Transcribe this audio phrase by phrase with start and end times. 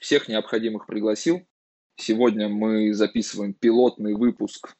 [0.00, 1.46] Всех необходимых пригласил.
[1.96, 4.74] Сегодня мы записываем пилотный выпуск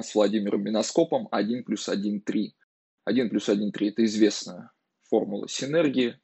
[0.00, 2.54] с Владимиром Миноскопом 1 плюс 1, 3.
[3.04, 4.70] 1 плюс 1, 3– это известная
[5.10, 6.20] формула синергии.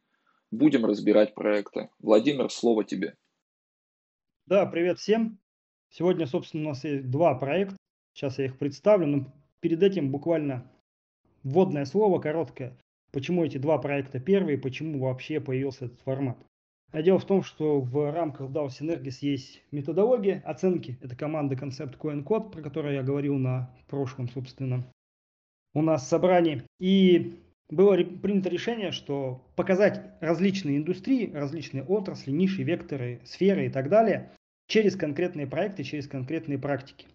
[0.53, 1.91] Будем разбирать проекты.
[1.99, 3.17] Владимир, слово тебе.
[4.47, 5.41] Да, привет всем.
[5.91, 7.77] Сегодня, собственно, у нас есть два проекта.
[8.13, 10.71] Сейчас я их представлю, но перед этим буквально
[11.43, 12.79] вводное слово короткое.
[13.11, 16.39] Почему эти два проекта первые, почему вообще появился этот формат.
[16.95, 20.97] А дело в том, что в рамках DAO Synergis есть методология оценки.
[21.03, 24.87] Это команда концепт CoinCode, про которую я говорил на прошлом, собственно,
[25.75, 26.63] у нас собрании.
[26.79, 33.89] И было принято решение, что показать различные индустрии, различные отрасли, ниши, векторы, сферы и так
[33.89, 34.31] далее
[34.69, 37.09] через конкретные проекты, через конкретные практики.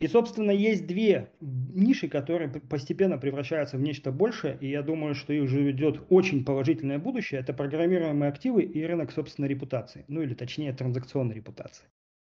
[0.00, 5.34] И, собственно, есть две ниши, которые постепенно превращаются в нечто большее, и я думаю, что
[5.34, 7.40] их уже ведет очень положительное будущее.
[7.40, 11.84] Это программируемые активы и рынок собственной репутации, ну или точнее транзакционной репутации.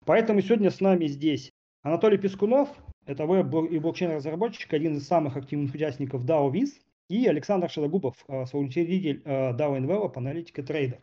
[0.06, 1.52] Поэтому сегодня с нами здесь
[1.84, 2.70] Анатолий Пескунов,
[3.06, 6.70] это веб- и блокчейн-разработчик, один из самых активных участников DAO-Viz,
[7.08, 11.00] и Александр Шелогубов, э, соучредитель э, DAO Envelop, аналитик и трейдер.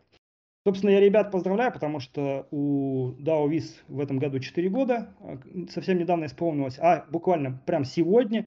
[0.67, 5.39] Собственно, я ребят поздравляю, потому что у DAO Viz в этом году 4 года, а,
[5.69, 8.45] совсем недавно исполнилось, а буквально прям сегодня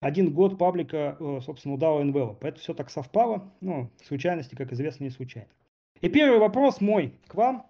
[0.00, 2.38] один год паблика, э, собственно, у DAO Envelope.
[2.40, 5.48] Это все так совпало, ну, случайности, как известно, не случайно.
[6.00, 7.64] И первый вопрос мой к вам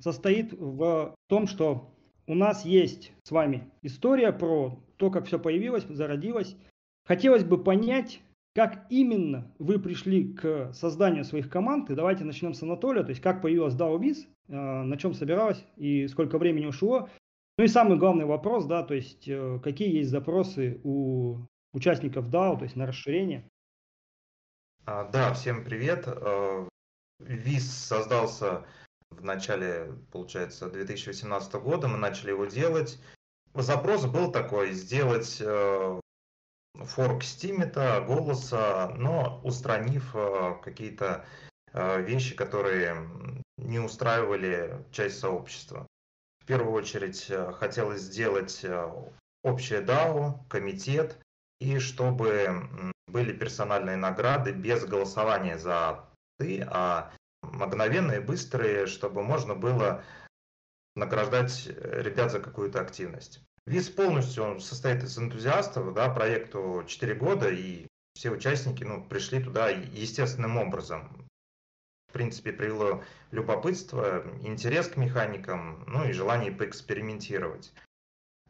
[0.00, 1.90] состоит в том, что
[2.26, 6.56] у нас есть с вами история про то, как все появилось, зародилось.
[7.04, 8.22] Хотелось бы понять,
[8.54, 11.90] как именно вы пришли к созданию своих команд?
[11.90, 13.02] И давайте начнем с Анатолия.
[13.02, 17.08] То есть как появилась DAO-Biz, э, на чем собиралась и сколько времени ушло.
[17.58, 22.56] Ну и самый главный вопрос, да, то есть э, какие есть запросы у участников DAO,
[22.56, 23.48] то есть на расширение?
[24.86, 26.06] А, да, всем привет.
[27.18, 28.64] ВИЗ э, создался
[29.10, 31.88] в начале, получается, 2018 года.
[31.88, 33.00] Мы начали его делать.
[33.54, 35.42] Запрос был такой, сделать
[36.74, 41.24] форк стимета, голоса, но устранив э, какие-то
[41.72, 42.96] э, вещи, которые
[43.56, 45.86] не устраивали часть сообщества.
[46.40, 48.64] В первую очередь э, хотелось сделать
[49.42, 51.18] общее DAO, комитет,
[51.60, 56.04] и чтобы были персональные награды без голосования за
[56.38, 57.12] ты, а
[57.42, 60.02] мгновенные, быстрые, чтобы можно было
[60.96, 63.40] награждать ребят за какую-то активность.
[63.66, 69.42] Виз полностью он состоит из энтузиастов, да, проекту 4 года, и все участники ну, пришли
[69.42, 71.26] туда естественным образом.
[72.08, 77.72] В принципе, привело любопытство, интерес к механикам, ну и желание поэкспериментировать.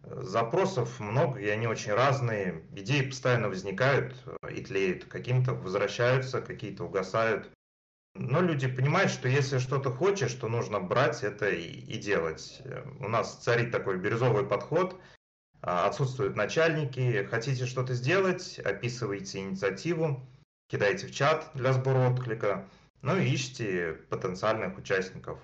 [0.02, 2.62] Запросов много, и они очень разные.
[2.72, 5.06] Идеи постоянно возникают и тлеют.
[5.06, 7.50] Каким-то возвращаются, какие-то угасают.
[8.16, 12.62] Но люди понимают, что если что-то хочешь, то нужно брать это и, и делать.
[13.00, 15.00] У нас царит такой бирюзовый подход,
[15.62, 17.24] а, отсутствуют начальники.
[17.24, 20.24] Хотите что-то сделать, описывайте инициативу,
[20.68, 22.68] кидайте в чат для сбора отклика,
[23.02, 25.40] ну и ищите потенциальных участников.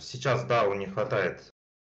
[0.00, 1.50] Сейчас, да, у них хватает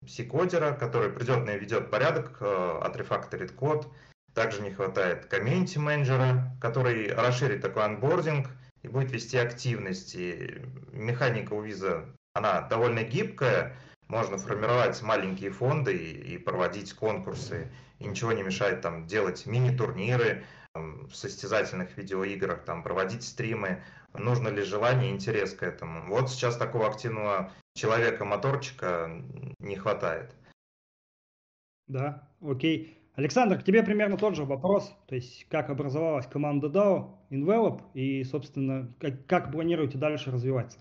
[0.08, 3.92] C-кодера, который придет и ведет порядок, э, отрефакторит код.
[4.34, 8.48] Также не хватает комьюнити менеджера, который расширит такой анбординг–
[8.84, 10.62] и будет вести активности.
[10.92, 13.76] Механика у виза, она довольно гибкая,
[14.08, 17.72] можно формировать маленькие фонды и, и проводить конкурсы.
[18.00, 23.84] И ничего не мешает там делать мини-турниры в состязательных видеоиграх, там, проводить стримы.
[24.14, 26.08] Нужно ли желание и интерес к этому.
[26.08, 29.24] Вот сейчас такого активного человека-моторчика
[29.60, 30.36] не хватает.
[31.88, 32.97] Да, окей.
[33.18, 34.96] Александр, к тебе примерно тот же вопрос.
[35.08, 40.78] То есть, как образовалась команда DAO, Envelop и, собственно, как, как планируете дальше развиваться?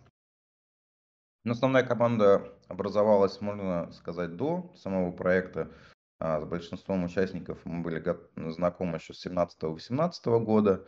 [1.45, 5.73] Ну, основная команда образовалась, можно сказать, до самого проекта.
[6.19, 8.05] А с большинством участников мы были
[8.51, 10.85] знакомы еще с 17-18 года.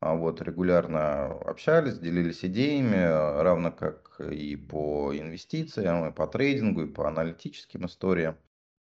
[0.00, 6.90] А вот регулярно общались, делились идеями, равно как и по инвестициям, и по трейдингу, и
[6.90, 8.38] по аналитическим историям.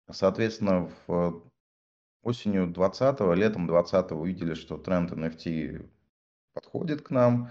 [0.09, 1.48] Соответственно, в
[2.23, 5.87] осенью 20 летом 20 увидели, что тренд NFT
[6.53, 7.49] подходит к нам,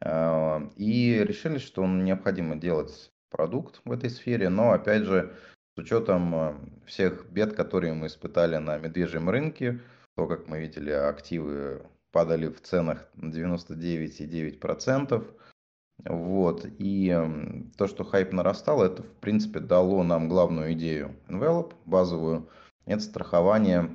[0.00, 5.36] а, и решили, что необходимо делать продукт в этой сфере, но опять же
[5.76, 9.80] с учетом а, всех бед, которые мы испытали на медвежьем рынке,
[10.16, 11.82] то, как мы видели, активы
[12.12, 15.24] падали в ценах на 99,9%.
[16.06, 16.66] Вот.
[16.78, 17.14] И
[17.76, 22.48] то, что хайп нарастал, это, в принципе, дало нам главную идею Envelop, базовую.
[22.90, 23.88] Это страхование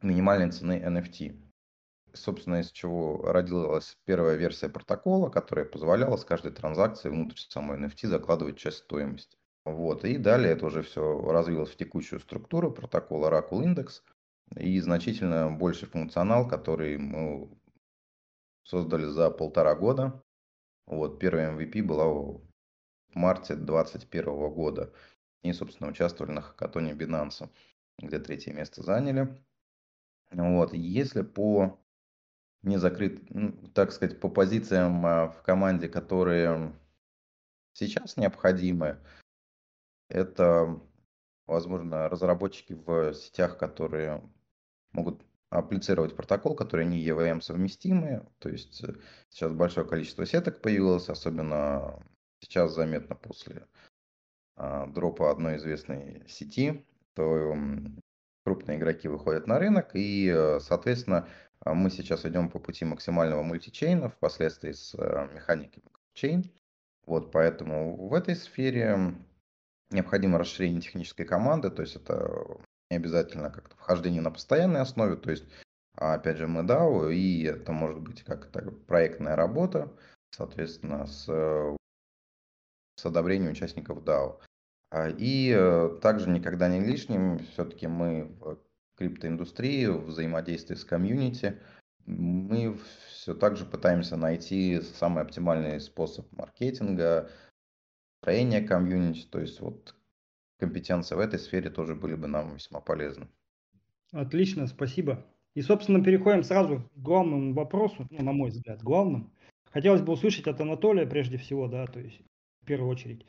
[0.00, 1.36] минимальной цены NFT.
[2.12, 8.06] собственно, из чего родилась первая версия протокола, которая позволяла с каждой транзакции внутрь самой NFT
[8.06, 9.36] закладывать часть стоимости.
[9.64, 10.04] Вот.
[10.04, 14.02] И далее это уже все развилось в текущую структуру протокола Oracle Index
[14.54, 17.50] и значительно больше функционал, который мы
[18.62, 20.22] создали за полтора года.
[20.86, 22.40] Вот, первая MVP была в
[23.14, 24.92] марте 2021 года.
[25.42, 27.50] И, собственно, участвовали на хакатоне Binance,
[27.98, 29.42] где третье место заняли.
[30.30, 31.78] Вот, если по
[32.62, 36.72] не закрыт, ну, так сказать, по позициям а, в команде, которые
[37.72, 38.98] сейчас необходимы,
[40.08, 40.80] это,
[41.46, 44.22] возможно, разработчики в сетях, которые
[44.92, 48.26] могут апплицировать протокол, которые не EVM совместимые.
[48.38, 48.94] То есть э,
[49.28, 52.02] сейчас большое количество сеток появилось, особенно
[52.40, 53.66] сейчас заметно после
[54.56, 57.56] а, дропа одной известной сети, то
[58.44, 61.28] крупные игроки выходят на рынок, и, э, соответственно,
[61.64, 66.50] мы сейчас идем по пути максимального мультичейна, впоследствии с э, механикой блокчейн.
[67.06, 69.14] Вот поэтому в этой сфере
[69.90, 72.58] необходимо расширение технической команды, то есть это
[72.90, 75.44] не обязательно как-то вхождение на постоянной основе, то есть,
[75.94, 79.92] опять же, мы DAO, и это может быть как-то проектная работа,
[80.30, 81.24] соответственно, с,
[82.96, 84.40] с одобрением участников DAO.
[84.92, 88.58] А, и э, также никогда не лишним, все-таки мы в
[88.98, 91.58] криптоиндустрии, в взаимодействии с комьюнити,
[92.04, 92.76] мы
[93.08, 97.30] все так же пытаемся найти самый оптимальный способ маркетинга,
[98.20, 99.96] строения комьюнити, то есть вот
[100.58, 103.28] компетенции в этой сфере тоже были бы нам весьма полезны.
[104.12, 105.24] Отлично, спасибо.
[105.54, 109.32] И, собственно, переходим сразу к главному вопросу, ну, на мой взгляд, главным.
[109.70, 112.20] Хотелось бы услышать от Анатолия прежде всего, да, то есть
[112.60, 113.24] в первую очередь.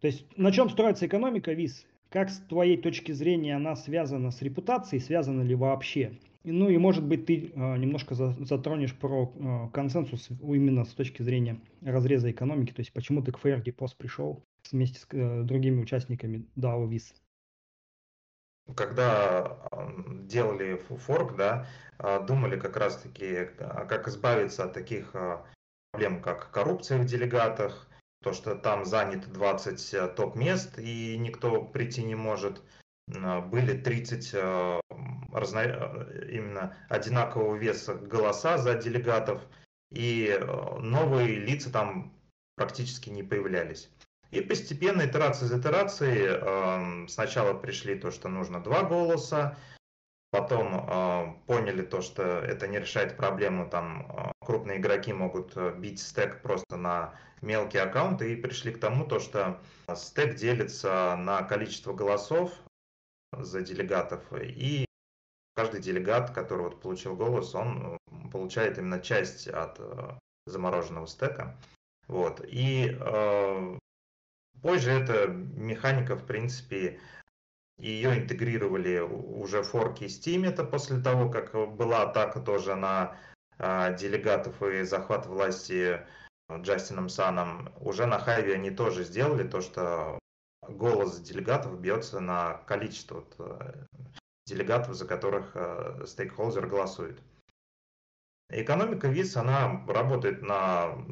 [0.00, 1.86] То есть на чем строится экономика ВИЗ?
[2.10, 6.12] Как с твоей точки зрения она связана с репутацией, связана ли вообще?
[6.48, 11.58] Ну и может быть ты э, немножко затронешь про э, консенсус именно с точки зрения
[11.82, 16.46] разреза экономики, то есть почему ты к FairDepos пост пришел вместе с э, другими участниками
[16.56, 17.14] DAO ВИС.
[18.76, 19.58] Когда
[20.28, 21.66] делали форк, да,
[22.26, 25.14] думали как раз-таки, как избавиться от таких
[25.92, 27.88] проблем, как коррупция в делегатах,
[28.26, 32.60] то, что там занято 20 топ-мест и никто прийти не может–
[33.14, 34.80] а, были 30 а,
[35.32, 35.60] разно...
[36.30, 39.42] именно одинакового веса голоса за делегатов,
[39.90, 40.38] и
[40.80, 42.12] новые лица там
[42.56, 43.88] практически не появлялись.
[44.32, 49.56] И постепенно, итерация за итерацией, сначала пришли то, что нужно два голоса,
[50.30, 56.76] потом поняли то, что это не решает проблему, там крупные игроки могут бить стек просто
[56.76, 59.60] на мелкие аккаунты, и пришли к тому, то, что
[59.94, 62.52] стек делится на количество голосов,
[63.32, 64.22] за делегатов.
[64.32, 64.86] И
[65.54, 71.56] каждый делегат, который вот получил голос, он э, получает именно часть от э, замороженного стека.
[72.08, 72.40] Вот.
[72.46, 73.78] И э,
[74.62, 77.00] позже эта механика, в принципе,
[77.78, 83.16] ее интегрировали уже в форке Steam, это после того, как была атака тоже на
[83.58, 86.00] э, делегатов и захват власти
[86.50, 87.72] Джастином Саном.
[87.80, 90.18] Уже на Хайве они тоже сделали то, что
[90.62, 93.84] голос делегатов бьется на количество э,
[94.46, 97.20] делегатов, за которых э, стейкхолдер голосует.
[98.48, 101.04] Экономика ВИС, она работает на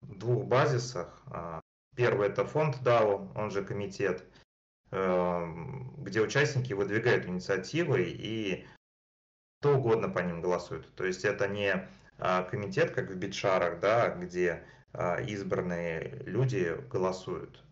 [0.00, 1.22] двух базисах.
[1.26, 1.60] А,
[1.94, 4.29] первый это фонд DAO, он же комитет, э,
[4.90, 8.66] где участники выдвигают инициативы и
[9.60, 10.92] кто угодно по ним голосует.
[10.96, 17.62] То есть это не а, комитет, как в битшарах, да, где а, избранные люди голосуют.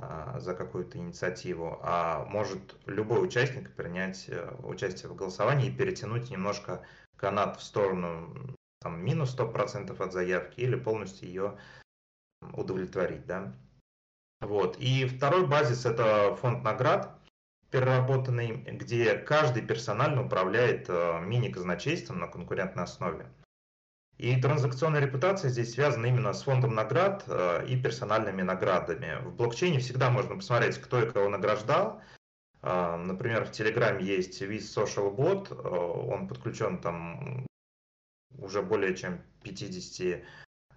[0.00, 6.30] А, за какую-то инициативу, а может любой участник принять э, участие в голосовании и перетянуть
[6.30, 11.58] немножко канат в сторону там, минус 100% от заявки или полностью ее
[12.52, 13.26] удовлетворить.
[13.26, 13.52] Да?
[14.40, 14.76] Вот.
[14.78, 17.18] И второй базис– это фонд наград,
[17.70, 23.26] переработанный, где каждый персонально управляет э, мини-казначейством на конкурентной основе.
[24.16, 29.22] И транзакционная репутация здесь связана именно с фондом наград э, и персональными наградами.
[29.24, 32.00] В блокчейне всегда можно посмотреть, кто и кого награждал.
[32.62, 37.46] Э, например, в Телеграме есть Viz Social Bot, он подключен там
[38.38, 40.22] уже более чем 50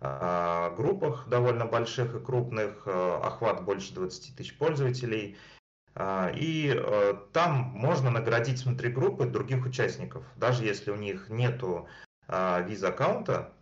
[0.01, 5.38] группах довольно больших и крупных, охват больше 20 тысяч пользователей.
[6.00, 6.84] И
[7.34, 11.88] там можно наградить внутри группы других участников, даже если у них нету
[12.27, 13.53] виза аккаунта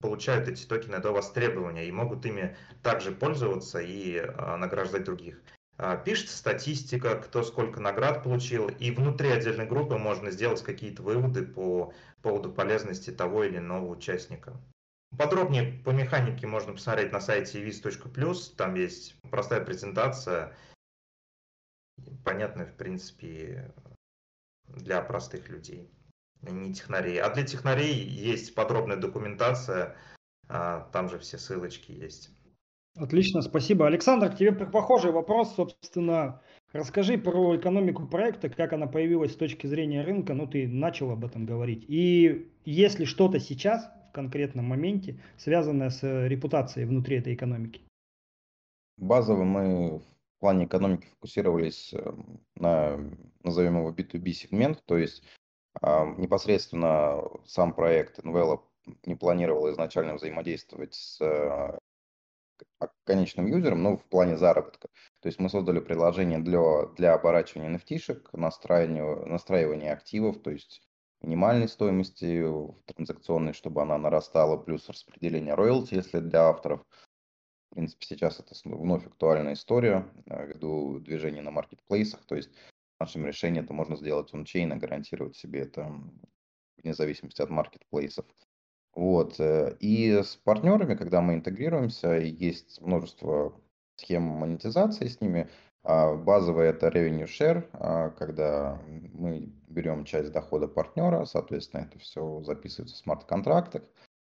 [0.00, 5.40] получают эти токены до востребования и могут ими также пользоваться и а, награждать других.
[5.76, 11.44] а, пишется статистика, кто сколько наград получил, и внутри отдельной группы можно сделать какие-то выводы
[11.44, 11.92] по
[12.22, 14.54] поводу полезности того или иного участника.
[15.16, 20.56] Подробнее по механике можно посмотреть на сайте vis.plus, там есть простая презентация,
[22.24, 23.74] понятная, в принципе,
[24.68, 25.90] для простых людей,
[26.42, 27.20] не технарей.
[27.20, 29.96] А для технарей есть подробная документация,
[30.48, 32.30] а, там же все ссылочки есть.
[32.96, 33.86] Отлично, спасибо.
[33.86, 36.40] Александр, к тебе похожий вопрос, собственно,
[36.72, 41.24] расскажи про экономику проекта, как она появилась с точки зрения рынка, ну ты начал об
[41.24, 41.84] этом говорить.
[41.88, 47.82] И если что-то сейчас, конкретном моменте, связанное с репутацией внутри этой экономики?
[48.96, 52.12] Базово мы в плане экономики фокусировались э,
[52.56, 52.98] на,
[53.42, 55.22] назовем его B2B сегмент, то есть
[55.80, 58.62] а, непосредственно сам проект Envelop
[59.04, 61.78] не планировал изначально взаимодействовать с э,
[63.04, 64.88] конечным юзером, ну, в плане заработка.
[65.20, 70.82] То есть мы создали приложение для, для оборачивания nft настраивания, настраивания активов, то есть
[71.22, 72.44] минимальной стоимости
[72.86, 76.84] транзакционной, чтобы она нарастала, плюс распределение роялти, если для авторов.
[77.70, 82.24] В принципе, сейчас это вновь актуальная история э, ввиду движения на маркетплейсах.
[82.26, 82.50] То есть
[82.98, 85.92] в нашем решении это можно сделать ончейн, гарантировать себе это
[86.78, 88.26] вне зависимости от маркетплейсов.
[88.94, 89.38] Вот.
[89.38, 93.54] Э, и с партнерами, когда мы интегрируемся, есть множество
[93.96, 95.48] схем монетизации с ними.
[95.82, 102.42] А базовый это revenue share, а, когда мы берем часть дохода партнера, соответственно, это все
[102.42, 103.82] записывается в смарт-контрактах.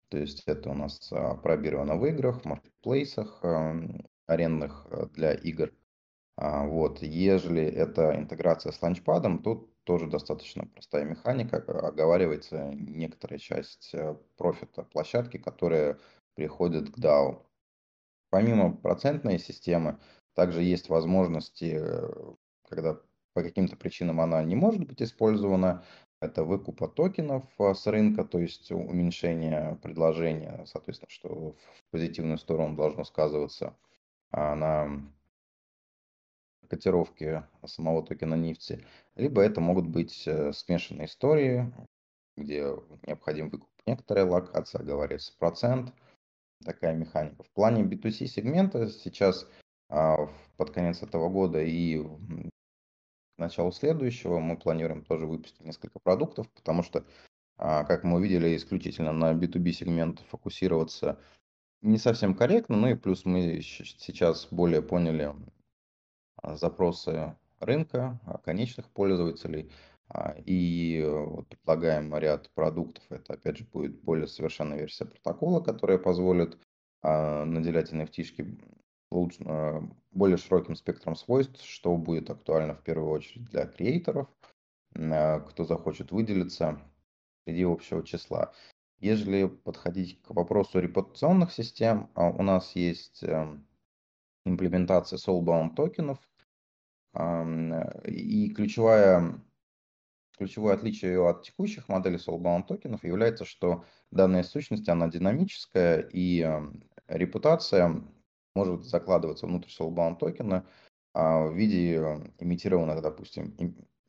[0.09, 3.41] То есть это у нас а, пробировано в играх, маркетплейсах,
[4.27, 5.73] арендных э, для игр.
[6.37, 7.01] Вот.
[7.01, 14.83] Ежели это интеграция с ланчпадом, тут тоже достаточно простая механика, оговаривается некоторая часть э, профита
[14.83, 15.97] площадки, которая
[16.35, 17.43] приходит к DAO.
[18.29, 19.99] Помимо процентной системы,
[20.33, 22.33] также есть возможности, э,
[22.69, 22.99] когда
[23.33, 25.83] по каким-то причинам она не может быть использована,
[26.19, 31.55] это выкупа токенов э, с рынка, то есть уменьшение предложения, соответственно, что
[31.87, 33.75] в позитивную сторону должно сказываться
[34.31, 35.01] а на
[36.69, 38.85] котировки самого токена нефти,
[39.15, 41.71] либо это могут быть э, смешанные истории,
[42.37, 45.93] где необходим выкуп некоторой локации, оговаривается процент,
[46.63, 47.43] такая механика.
[47.43, 49.47] В плане B2C сегмента сейчас
[49.91, 56.83] под конец этого года и к началу следующего мы планируем тоже выпустить несколько продуктов, потому
[56.83, 57.05] что,
[57.57, 61.19] а, как мы увидели, исключительно на B2B сегмент фокусироваться
[61.81, 65.33] не совсем корректно, ну и плюс мы сейчас более поняли
[66.37, 69.71] а, запросы рынка, а, конечных пользователей,
[70.07, 73.03] а, и э, предлагаем ряд продуктов.
[73.09, 76.57] Это, опять же, будет более совершенная версия протокола, которая позволит
[77.03, 78.21] наделять NFT
[79.11, 84.27] более широким спектром свойств, что будет актуально в первую очередь для креаторов,
[84.93, 86.81] кто захочет выделиться
[87.45, 88.53] среди общего числа.
[88.99, 93.67] Если подходить к вопросу репутационных систем, у нас есть эм,
[94.45, 96.19] имплементация soulbound токенов,
[98.05, 99.41] и ключевая,
[100.37, 106.49] ключевое отличие от текущих моделей Soulbound токенов является, что данная сущность, она динамическая, и
[107.07, 108.01] репутация
[108.55, 110.65] может закладываться внутрь Soulbound токена
[111.13, 111.95] а, в виде
[112.39, 113.55] имитированных, допустим,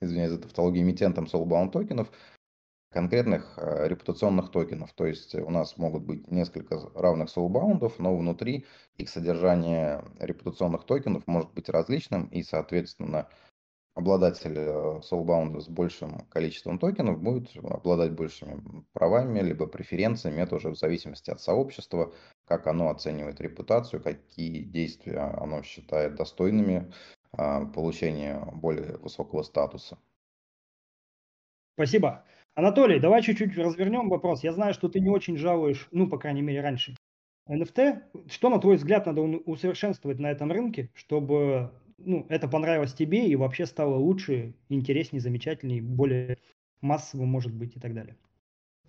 [0.01, 2.11] извиняюсь за тавтологию, эмитентом Soulbound токенов,
[2.93, 4.93] конкретных э, репутационных токенов.
[4.93, 11.27] То есть у нас могут быть несколько равных soulbound, но внутри их содержание репутационных токенов
[11.27, 13.29] может быть различным, и, соответственно,
[13.95, 20.71] обладатель э, soulbound с большим количеством токенов будет обладать большими правами, либо преференциями, это уже
[20.71, 22.13] в зависимости от сообщества,
[22.47, 26.93] как оно оценивает репутацию, какие действия оно считает достойными
[27.33, 29.99] а, получения более высокого статуса.
[31.75, 32.25] Спасибо.
[32.55, 34.45] Анатолий, давай чуть-чуть развернем вопрос.
[34.45, 36.95] Я знаю, что ты не очень жалуешь, ну, по крайней мере, раньше,
[37.49, 38.29] NFT.
[38.29, 43.37] Что, на твой взгляд, надо усовершенствовать на этом рынке, чтобы ну, это понравилось тебе и
[43.37, 46.39] вообще стало лучше, интереснее, замечательнее, более
[46.81, 48.17] массовым, может быть, и так далее?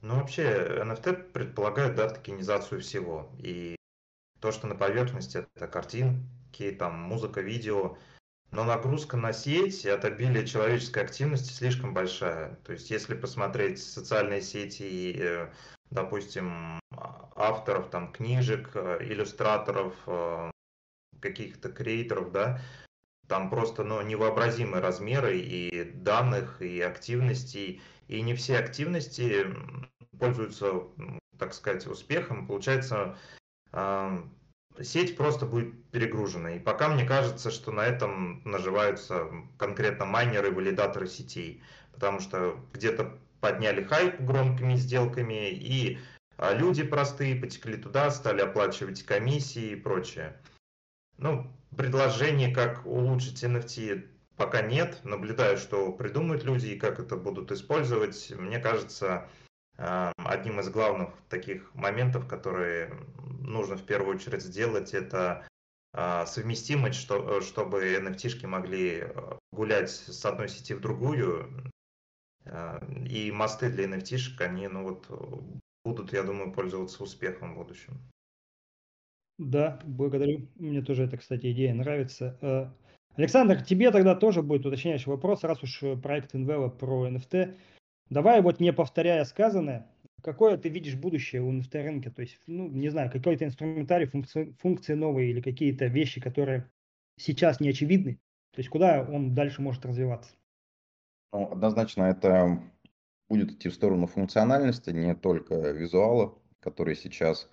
[0.03, 0.43] Ну, вообще,
[0.83, 3.31] NFT предполагает, да, токенизацию всего.
[3.39, 3.75] И
[4.39, 7.97] то, что на поверхности, это картинки, там, музыка, видео–
[8.53, 12.55] но нагрузка на сеть от обилия человеческой активности слишком большая.
[12.63, 15.51] То есть, если посмотреть социальные сети и, э,
[15.89, 16.79] допустим,
[17.35, 20.51] авторов там книжек, э, иллюстраторов, э,
[21.19, 22.61] каких-то креаторов, да,
[23.27, 29.47] там просто ну, невообразимые размеры и данных, и активностей, и не все активности
[30.19, 30.83] пользуются,
[31.37, 32.47] так сказать, успехом.
[32.47, 33.17] Получается,
[34.81, 36.55] сеть просто будет перегружена.
[36.55, 41.61] И пока мне кажется, что на этом наживаются конкретно майнеры, валидаторы сетей.
[41.91, 45.99] Потому что где-то подняли хайп громкими сделками, и
[46.37, 50.39] а, люди простые потекли туда, стали оплачивать комиссии и прочее.
[51.17, 54.07] Ну, предложений, как улучшить NFT,
[54.37, 54.99] пока нет.
[55.03, 58.31] Наблюдаю, что придумают люди и как это будут использовать.
[58.37, 59.29] Мне кажется,
[59.77, 62.93] одним из главных таких моментов, которые
[63.39, 65.45] нужно в первую очередь сделать, это
[65.93, 71.71] а, совместимость, что, чтобы NFT-шки могли э, гулять с одной сети в другую.
[73.07, 75.07] И мосты для NFT-шек, они ну вот,
[75.85, 77.93] будут, я думаю, пользоваться успехом в будущем.
[79.37, 80.49] Да, благодарю.
[80.55, 82.75] Мне тоже эта, кстати, идея нравится.
[83.15, 87.55] Э, Александр, тебе тогда тоже будет уточняющий вопрос, раз уж проект Инвела про NFT.
[88.09, 89.87] Давай вот не повторяя сказанное,
[90.21, 92.11] какое ты видишь будущее у NFT рынка?
[92.11, 96.69] То есть, ну, не знаю, какой-то инструментарий, функции, функции новые или какие-то вещи, которые
[97.17, 98.19] сейчас не очевидны?
[98.53, 100.31] То есть, куда он дальше может развиваться?
[101.31, 102.61] Ну, однозначно это
[103.29, 107.49] будет идти в сторону функциональности, не только визуала, который сейчас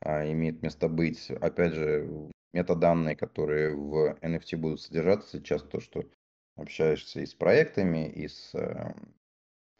[0.00, 1.30] а, имеет место быть.
[1.30, 6.04] Опять же, метаданные, которые в NFT будут содержаться сейчас, то, что
[6.56, 8.94] общаешься и с проектами, и с э,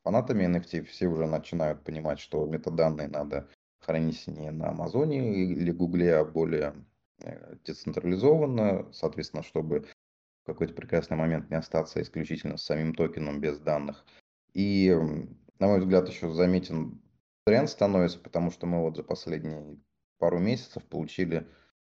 [0.02, 6.16] фанатами NFT все уже начинают понимать, что метаданные надо хранить не на Амазоне или Гугле,
[6.16, 6.74] а более
[7.22, 9.86] э, децентрализованно, соответственно, чтобы
[10.42, 14.04] в какой-то прекрасный момент не остаться исключительно с самим токеном без данных.
[14.52, 14.92] И,
[15.58, 17.00] на мой взгляд, еще заметен
[17.46, 19.78] тренд становится, потому что мы вот за последние
[20.18, 21.46] пару месяцев получили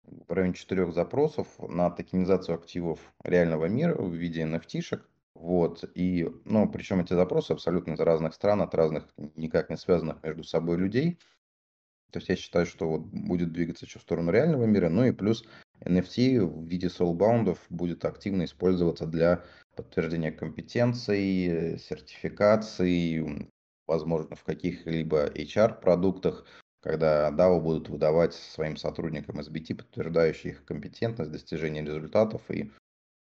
[0.04, 5.02] в районе четырех запросов на токенизацию активов реального мира в виде NFT-шек.
[5.34, 10.22] Вот, и, ну, причем эти запросы абсолютно из разных стран, от разных никак не связанных
[10.22, 11.18] между собой людей.
[12.10, 15.12] То есть я считаю, что вот будет двигаться еще в сторону реального мира, ну и
[15.12, 15.44] плюс
[15.84, 19.44] NFT в виде soulbound будет активно использоваться для
[19.76, 23.48] подтверждения компетенций, сертификаций,
[23.86, 26.44] возможно, в каких-либо HR-продуктах,
[26.80, 32.70] когда DAO будут выдавать своим сотрудникам SBT, подтверждающие их компетентность, достижение результатов и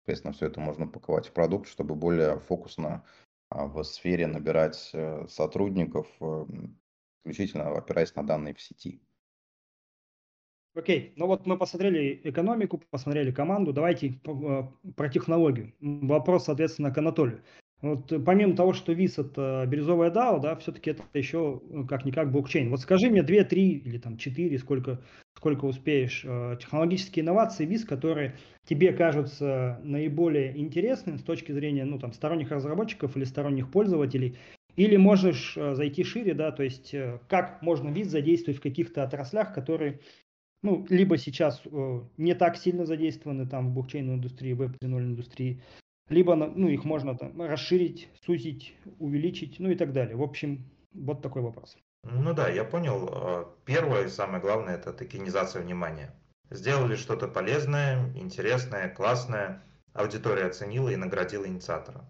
[0.08, 3.04] Соответственно, все это можно упаковать в продукт, чтобы более фокусно
[3.50, 6.46] а, в сфере набирать э, сотрудников, э,
[7.26, 9.02] исключительно опираясь на данные в сети.
[10.74, 14.62] Окей, ну вот мы посмотрели экономику, посмотрели команду, давайте э,
[14.96, 15.74] про технологию.
[15.80, 17.44] Вопрос, соответственно, к Анатолию.
[17.80, 22.70] Вот помимо того, что ВИС это бирюзовая DAO, да, все-таки это еще как-никак блокчейн.
[22.70, 25.00] Вот скажи мне 2, 3 или там 4, сколько
[25.38, 32.00] сколько успеешь, э, технологические инновации, ВИЗ, которые тебе кажутся наиболее интересными с точки зрения ну,
[32.00, 34.36] там, сторонних разработчиков или сторонних пользователей,
[34.74, 39.04] или можешь э, зайти шире, да, то есть э, как можно ВИЗ задействовать в каких-то
[39.04, 40.00] отраслях, которые
[40.64, 41.62] ну, либо сейчас
[42.16, 45.62] не так сильно задействованы там в блокчейн индустрии, веб 3.0 индустрии,
[46.09, 50.16] либо ну, их можно там расширить, сузить, увеличить, ну и так далее.
[50.16, 51.77] В общем, вот такой вопрос.
[52.05, 53.09] Ну да, я понял.
[53.11, 56.14] А, первое и самое главное это токенизация внимания.
[56.51, 62.09] Сделали что-то полезное, интересное, классное, аудитория оценила и наградила инициатора.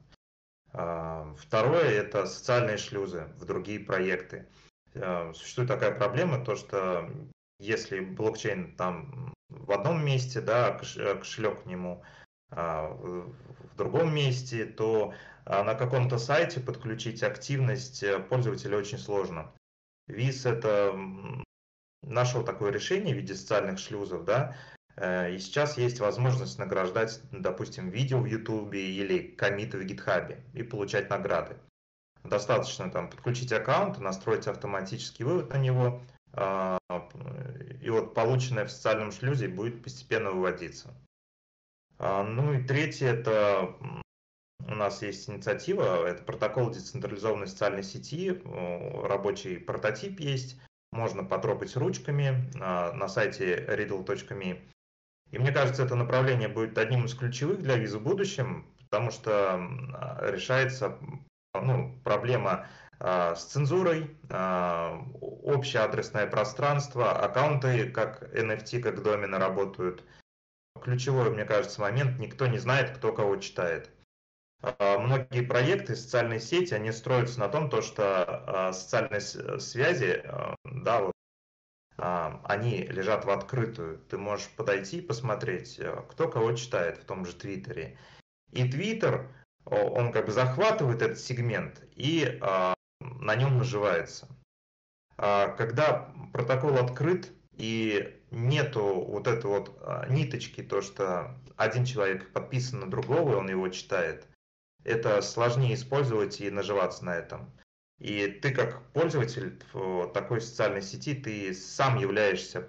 [0.72, 4.46] А, второе это социальные шлюзы в другие проекты.
[4.94, 7.10] А, существует такая проблема, то что
[7.58, 12.04] если блокчейн там в одном месте, да, кошелек к нему
[12.50, 15.12] в другом месте, то
[15.44, 19.50] на каком-то сайте подключить активность э, пользователя очень сложно.
[20.06, 20.94] ВИС это
[22.02, 24.56] нашел такое решение в виде социальных шлюзов, да,
[24.96, 30.62] э, и сейчас есть возможность награждать, допустим, видео в Ютубе или комиты в Гитхабе и
[30.62, 31.56] получать награды.
[32.24, 36.78] Достаточно там подключить аккаунт, настроить автоматический вывод на него, а,
[37.80, 40.94] и вот полученное в социальном шлюзе будет постепенно выводиться.
[41.98, 43.74] А, ну и третье, это
[44.66, 48.40] у нас есть инициатива, это протокол децентрализованной социальной сети,
[49.04, 50.60] рабочий прототип есть,
[50.92, 54.60] можно потрогать ручками на, на сайте riddle.me.
[55.30, 59.60] И мне кажется, это направление будет одним из ключевых для визы в будущем, потому что
[60.22, 60.98] решается
[61.54, 62.66] ну, проблема
[62.98, 70.04] а, с цензурой, а, общее адресное пространство, аккаунты как NFT, как домены работают.
[70.82, 73.90] Ключевой, мне кажется, момент, никто не знает, кто кого читает.
[74.60, 80.56] А, многие проекты, социальные сети, они строятся на том, то, что а, социальные связи, а,
[80.64, 81.12] да, вот,
[81.96, 83.98] они лежат в открытую.
[83.98, 87.98] Ты можешь подойти и посмотреть, кто кого читает в том же Твиттере.
[88.52, 92.38] И Твиттер, он как бы захватывает этот сегмент и
[93.00, 94.28] на нем наживается.
[95.16, 102.80] Когда протокол открыт и нету вот этой вот а, ниточки, то, что один человек подписан
[102.80, 104.26] на другого, и он его читает,
[104.84, 107.50] это сложнее использовать и наживаться на этом.
[107.98, 109.60] И ты как пользователь
[110.14, 112.68] такой социальной сети, ты сам являешься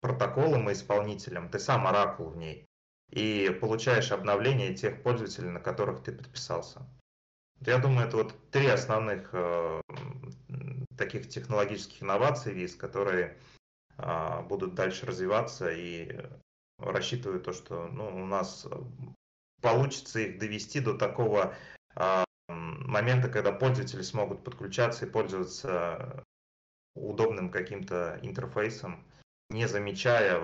[0.00, 2.66] протоколом и исполнителем, ты сам оракул в ней.
[3.10, 6.80] И получаешь обновления тех пользователей, на которых ты подписался.
[7.60, 9.80] Я думаю, это вот три основных э,
[10.96, 13.38] таких технологических инноваций ВИЗ, которые
[14.48, 16.10] будут дальше развиваться и
[16.78, 18.66] рассчитываю то, что ну, у нас
[19.60, 21.54] получится их довести до такого
[21.94, 26.24] э, момента, когда пользователи смогут подключаться и пользоваться
[26.94, 29.06] удобным каким-то интерфейсом,
[29.48, 30.40] не замечая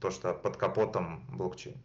[0.00, 1.80] то, что под капотом блокчейн.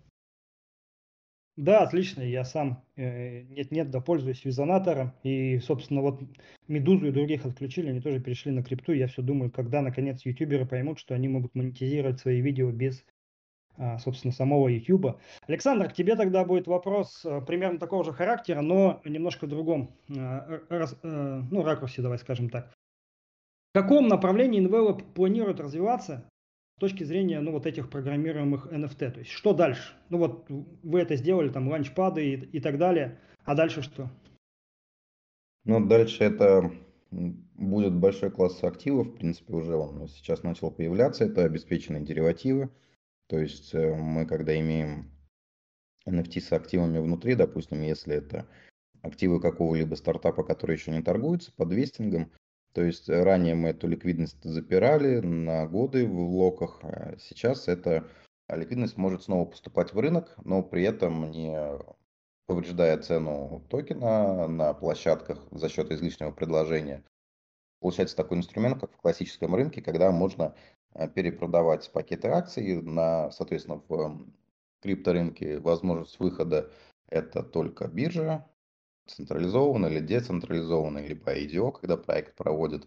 [1.57, 2.21] Да, отлично.
[2.21, 5.13] Я сам э, нет-нет, да пользуюсь визонатором.
[5.23, 6.21] И, собственно, вот
[6.67, 8.91] Медузу и других отключили, они тоже перешли на крипту.
[8.93, 13.03] Я все думаю, когда, наконец, ютуберы поймут, что они могут монетизировать свои видео без,
[13.75, 15.19] а, собственно, самого ютуба.
[15.47, 19.95] Александр, к тебе тогда будет вопрос э, примерно такого же характера, но немножко в другом
[20.15, 20.59] э,
[21.01, 22.71] ну, ракурсе, давай скажем так.
[23.73, 26.29] В каком направлении НВЛ планирует развиваться
[26.77, 29.11] с точки зрения ну, вот этих программируемых NFT.
[29.11, 29.93] То есть что дальше?
[30.09, 33.19] Ну вот вы это сделали, там ланчпады и, и так далее.
[33.45, 34.11] А дальше что?
[35.65, 36.71] Ну, дальше это
[37.09, 41.25] будет большой класс активов, в принципе, уже он сейчас начал появляться.
[41.25, 42.69] Это обеспеченные деривативы.
[43.27, 45.09] То есть э, мы, когда имеем
[46.07, 48.47] NFT с активами внутри, допустим, если это
[49.01, 52.31] активы какого-либо стартапа, который еще не торгуется под вестингом,
[52.73, 58.07] то есть ранее мы эту ликвидность запирали на годы в локах, а сейчас эта
[58.49, 61.57] ликвидность может снова поступать в рынок, но при этом не
[62.45, 67.03] повреждая цену токена на площадках за счет излишнего предложения.
[67.79, 70.55] Получается такой инструмент, как в классическом рынке, когда можно
[70.93, 74.27] э, перепродавать пакеты акций на, соответственно, в
[74.81, 76.71] крипторынке возможность выхода
[77.09, 78.47] это только биржа,
[79.07, 82.85] централизованно или децентрализованно, либо IDO, когда проект проводит.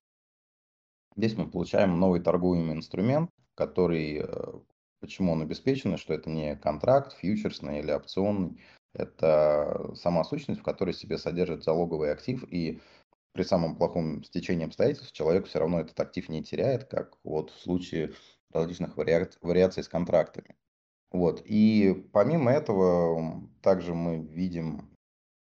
[1.16, 4.52] Здесь мы получаем новый торгуемый инструмент, который, э,
[5.00, 8.60] почему он обеспечен, что это не контракт, фьючерсный или опционный,
[8.94, 12.80] это сама сущность, в которой себе содержит залоговый актив, и
[13.32, 17.60] при самом плохом стечении обстоятельств человек все равно этот актив не теряет, как вот в
[17.60, 18.12] случае
[18.52, 20.56] различных вариаций, вариаций с контрактами.
[21.12, 21.42] Вот.
[21.44, 24.90] И помимо этого, также мы видим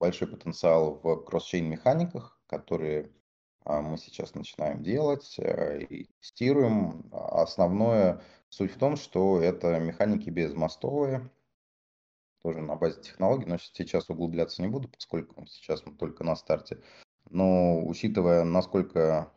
[0.01, 3.13] большой потенциал в кросс-чейн механиках, которые
[3.65, 7.09] а, мы сейчас начинаем делать э, и тестируем.
[7.13, 11.31] Основное суть в том, что это механики безмостовые,
[12.43, 16.83] тоже на базе технологий, но сейчас углубляться не буду, поскольку сейчас мы только на старте.
[17.29, 19.33] Но учитывая, насколько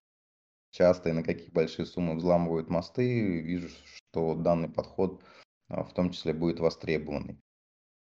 [0.72, 5.22] часто и на какие большие суммы взламывают мосты, вижу, что данный подход
[5.68, 7.43] а, в том числе будет востребованный.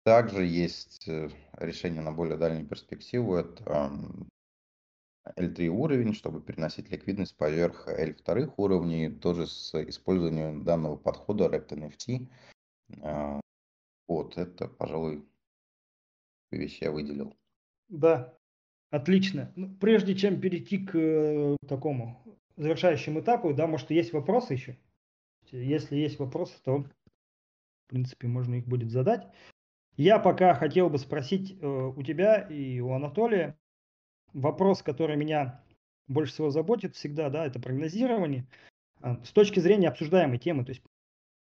[0.03, 3.35] Также есть э, решение на более дальнюю перспективу.
[3.35, 3.91] Это
[5.37, 12.27] L3 уровень, чтобы переносить ликвидность поверх L2 уровней, тоже с использованием данного подхода Wrapped NFT.
[13.01, 13.39] А,
[14.07, 15.25] вот, это, пожалуй,
[16.51, 17.33] вещи я выделил.
[17.87, 18.37] Да,
[18.89, 19.53] отлично.
[19.55, 22.21] Ну, прежде чем перейти к э, такому
[22.57, 24.77] завершающему этапу, да, может, есть вопросы еще?
[25.51, 26.89] Если есть вопросы, то, в
[27.87, 29.27] принципе, можно их будет задать.
[29.95, 33.57] Я пока хотел бы спросить э, у тебя и у Анатолия
[34.33, 35.63] вопрос, который меня
[36.07, 38.47] больше всего заботит всегда, да, это прогнозирование.
[39.01, 40.81] А, с точки зрения обсуждаемой темы, то есть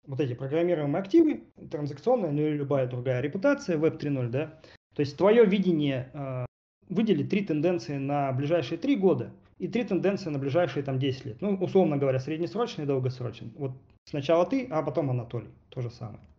[0.07, 4.61] вот эти программируемые активы, транзакционная, ну или любая другая репутация, Web 3.0, да,
[4.94, 6.46] то есть твое видение э,
[6.88, 11.42] выделить три тенденции на ближайшие три года и три тенденции на ближайшие там 10 лет.
[11.42, 13.53] Ну, условно говоря, среднесрочный и долгосрочный.
[13.57, 13.72] Вот
[14.05, 15.50] сначала ты, а потом Анатолий.
[15.68, 16.29] То же самое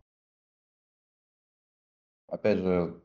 [2.32, 3.00] опять же,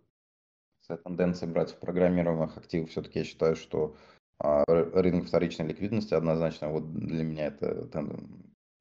[1.03, 3.95] тенденция брать в программируемых активов, все-таки я считаю, что
[4.39, 7.87] а, рынок вторичной ликвидности однозначно вот для меня это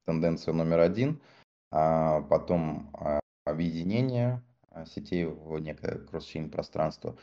[0.05, 1.21] тенденция номер один.
[1.69, 7.17] А потом а, объединение а, сетей в некое кросс-чейн пространство.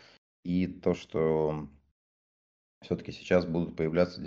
[0.45, 1.67] И то, что
[2.83, 4.21] все-таки сейчас будут появляться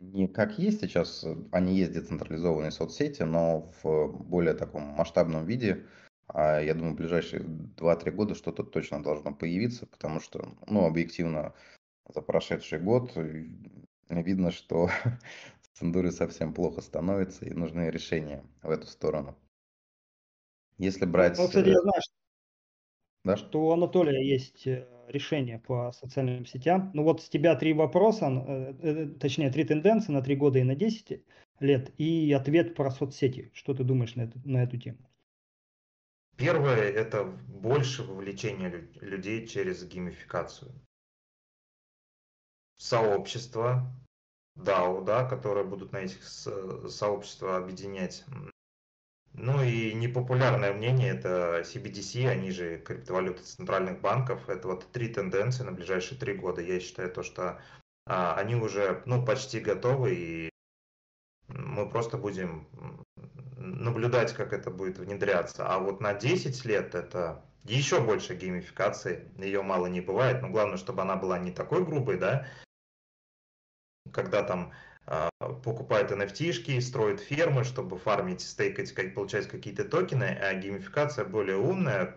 [0.00, 5.86] не как есть сейчас, они есть децентрализованные соцсети, но в более таком масштабном виде,
[6.28, 11.54] а я думаю, в ближайшие 2-3 года что-то точно должно появиться, потому что, ну, объективно,
[12.08, 13.12] за прошедший год
[14.08, 14.90] видно, что
[15.82, 19.36] цензуре совсем плохо становится, и нужны решения в эту сторону.
[20.78, 21.38] Если брать...
[21.38, 22.14] Ну, кстати, я знаю, что,
[23.24, 23.36] да?
[23.36, 26.90] что у Анатолия есть э, решение по социальным сетям.
[26.94, 30.64] Ну вот с тебя три вопроса, э, э, точнее, три тенденции на три года и
[30.64, 31.22] на 10
[31.60, 31.92] лет?
[31.98, 33.50] И ответ про соцсети.
[33.52, 34.98] Что ты думаешь на, это, на эту тему?
[36.42, 40.72] Первое– это больше вовлечение людей через геймификацию.
[42.76, 43.88] Сообщества,
[44.58, 48.24] DAO, да, которые будут на этих сообщества объединять.
[49.34, 54.48] Ну и непопулярное мнение– это CBDC, они же криптовалюты центральных банков.
[54.48, 56.60] Это вот три тенденции на ближайшие три года.
[56.60, 57.62] Я считаю то, что
[58.04, 60.50] а, они уже ну, почти готовы, и
[61.46, 62.66] мы просто будем
[63.72, 65.66] наблюдать, как это будет внедряться.
[65.66, 70.76] А вот на 10 лет это еще больше геймификации, ее мало не бывает, но главное,
[70.76, 72.46] чтобы она была не такой грубой, да,
[74.12, 74.72] когда там
[75.06, 81.56] э, покупают NFT-шки, строят фермы, чтобы фармить, стейкать, как, получать какие-то токены, а геймификация более
[81.56, 82.16] умная,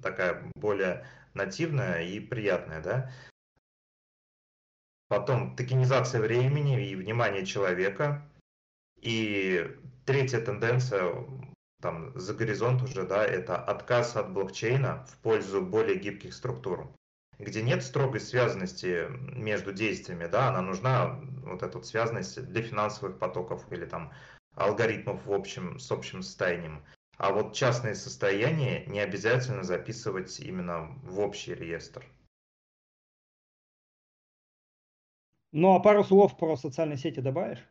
[0.00, 3.12] такая более нативная и приятная, да.
[5.08, 8.24] Потом токенизация времени и внимания человека.
[9.00, 9.76] И
[10.10, 11.24] третья тенденция,
[11.80, 16.92] там, за горизонт уже, да, это отказ от блокчейна в пользу более гибких структур,
[17.38, 23.20] где нет строгой связанности между действиями, да, она нужна, вот эта вот связанность для финансовых
[23.20, 24.12] потоков или там
[24.56, 26.82] алгоритмов в общем, с общим состоянием.
[27.16, 32.04] А вот частные состояния не обязательно записывать именно в общий реестр.
[35.52, 37.64] Ну, а пару слов про социальные сети добавишь?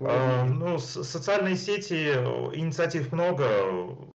[0.00, 2.12] А, ну, социальные сети,
[2.54, 4.12] инициатив много.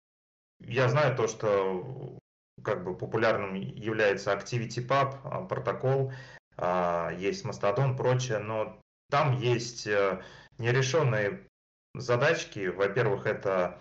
[0.60, 2.18] Я знаю то, что
[2.64, 6.14] как бы популярным является ActivityPub, протокол,
[7.18, 10.22] есть Mastodon, прочее, но там есть э,
[10.58, 11.46] нерешенные
[11.96, 12.68] задачки.
[12.68, 13.80] Во-первых, это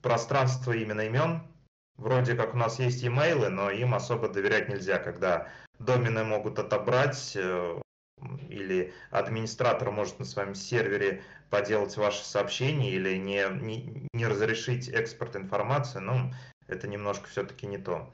[0.00, 1.42] пространство именно имен.
[1.96, 7.32] Вроде как у нас есть имейлы, но им особо доверять нельзя, когда домены могут отобрать,
[7.34, 7.80] э,
[8.48, 15.36] или администратор может на своем сервере поделать ваши сообщения или не, не, не разрешить экспорт
[15.36, 16.32] информации, ну,
[16.68, 18.10] это немножко все-таки не то.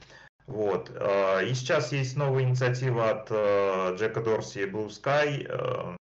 [0.47, 0.91] Вот.
[0.95, 5.97] А, и сейчас есть новая инициатива от э, Джека Дорси и Blue Sky, э,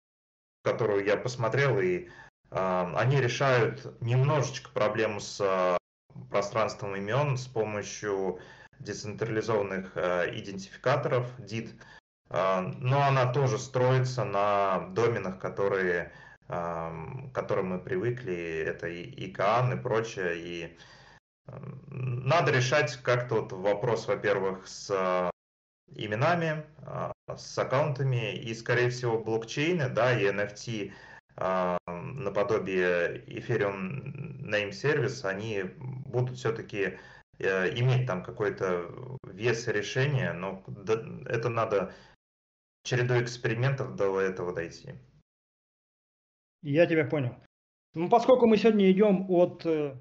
[0.64, 2.10] которую я посмотрел, и
[2.50, 5.78] э, они решают немножечко проблему с
[6.30, 8.40] пространством имен с помощью
[8.80, 11.70] децентрализованных идентификаторов DID.
[12.34, 16.12] А, но она тоже строится на доменах, которые,
[16.48, 20.78] к которым мы привыкли, это и ИКАН и прочее, и
[21.88, 25.32] надо решать как-то вот вопрос, во-первых, с
[25.96, 30.94] именами, а, с аккаунтами и, скорее всего, блокчейны, да, и NFT
[31.38, 35.64] а, наподобие Ethereum Name Service, они
[36.06, 36.98] будут все-таки
[37.40, 38.86] э, иметь там какой-то
[39.24, 40.64] вес решения, но
[41.26, 41.94] это надо
[42.84, 44.96] чередой экспериментов до этого дойти.
[46.62, 47.36] Я тебя понял.
[47.94, 49.98] Ну, поскольку мы сегодня идем от э,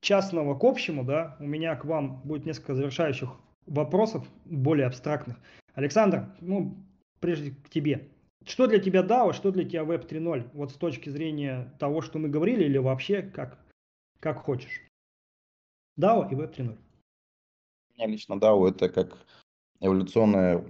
[0.00, 3.30] частного к общему, да, у меня к вам будет несколько завершающих
[3.66, 5.38] вопросов, более абстрактных.
[5.74, 6.76] Александр, ну,
[7.20, 8.08] прежде к тебе.
[8.44, 10.50] Что для тебя DAO, что для тебя Web 3.0?
[10.52, 13.58] Вот с точки зрения того, что мы говорили, или вообще как,
[14.20, 14.82] как хочешь?
[15.98, 16.78] DAO и Web 3.0.
[17.88, 19.16] У меня лично DAO это как
[19.80, 20.64] эволюционная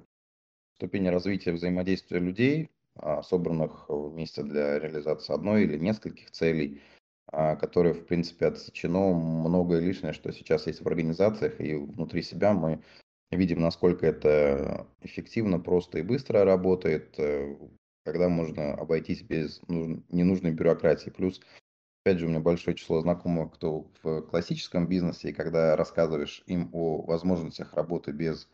[0.83, 6.83] ступени развития взаимодействия людей, а, собранных вместе для реализации одной или нескольких целей,
[7.29, 12.53] а, которые, в принципе, отсечено многое лишнее, что сейчас есть в организациях, и внутри себя
[12.53, 12.83] мы
[13.31, 17.57] видим, насколько это эффективно, просто и быстро работает, э,
[18.05, 21.11] когда можно обойтись без ненужной бюрократии.
[21.11, 21.41] Плюс,
[22.05, 26.71] опять же, у меня большое число знакомых, кто в классическом бизнесе, и когда рассказываешь им
[26.73, 28.49] о возможностях работы без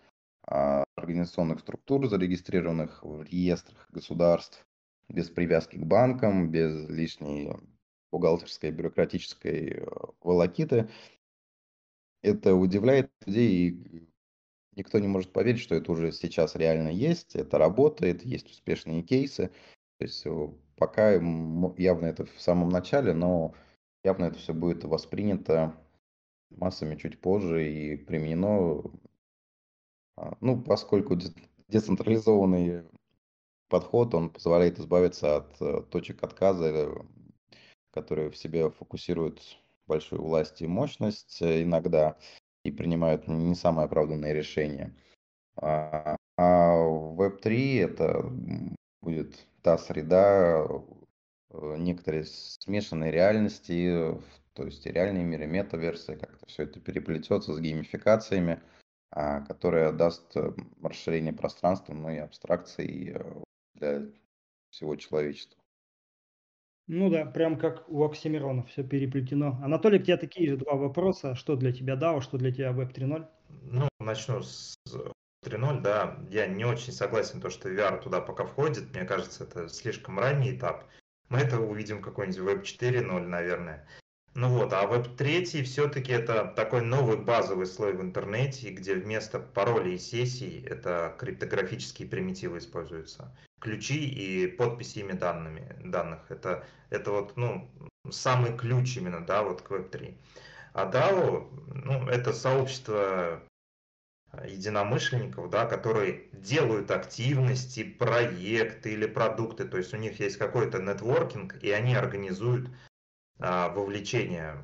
[0.49, 4.67] организационных структур, зарегистрированных в реестрах государств,
[5.09, 7.53] без привязки к банкам, без лишней
[8.11, 9.87] бухгалтерской бюрократической э,
[10.21, 10.89] волокиты.
[12.23, 14.09] Это удивляет людей, и
[14.77, 19.51] никто не может поверить, что это уже сейчас реально есть, это работает, есть успешные кейсы.
[19.99, 23.55] То есть э, пока явно это в самом начале, но
[24.05, 25.75] явно это все будет воспринято
[26.51, 28.91] массами чуть позже и применено а,
[30.41, 31.17] ну, поскольку
[31.69, 32.85] децентрализованный
[33.69, 36.95] подход, он позволяет избавиться от э, точек отказа, э,
[37.93, 39.41] которые в себе фокусируют
[39.87, 42.17] большую власть и мощность э, иногда
[42.65, 44.95] и принимают не самые оправданные решения.
[45.57, 48.33] А, а Web3 это
[49.03, 50.67] будет та среда
[51.51, 54.19] некоторые смешанные реальности,
[54.53, 58.78] то есть реальные миры, метаверсы, как-то все это переплетется с геймификациями– а,
[59.11, 63.43] которая даст э, расширение пространства, ну и абстракции э,
[63.75, 64.03] для
[64.71, 65.59] всего человечества.
[66.87, 69.59] Ну да, прям как у Оксимирона, все переплетено.
[69.63, 71.35] Анатолий, у тебя такие же два вопроса.
[71.35, 73.27] Что для тебя DAO, что для тебя Web 3.0?
[73.65, 74.75] Ну, начну с
[75.45, 76.19] 3.0, да.
[76.31, 78.95] Я не очень согласен, то, что VR туда пока входит.
[78.95, 80.85] Мне кажется, это слишком ранний этап.
[81.29, 83.87] Мы это увидим какой-нибудь Web 4.0, наверное.
[84.41, 89.41] Ну вот, а Web 3 все-таки это такой новый базовый слой в интернете, где вместо
[89.41, 96.21] паролей и сессий это криптографические примитивы используются ключи и подписи ими данными, данных.
[96.29, 97.69] Это, это вот, ну,
[98.11, 100.15] самый ключ именно, да, вот к Web3.
[100.73, 103.43] А DAO, ну, это сообщество
[104.45, 111.61] единомышленников, да, которые делают активности, проекты или продукты, то есть у них есть какой-то нетворкинг,
[111.61, 112.71] и они организуют
[113.41, 114.57] а, вовлечение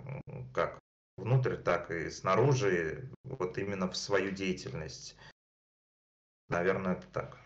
[0.52, 0.78] как
[1.16, 5.16] внутрь, так и снаружи, вот именно в свою деятельность.
[6.48, 7.38] Наверное, это так.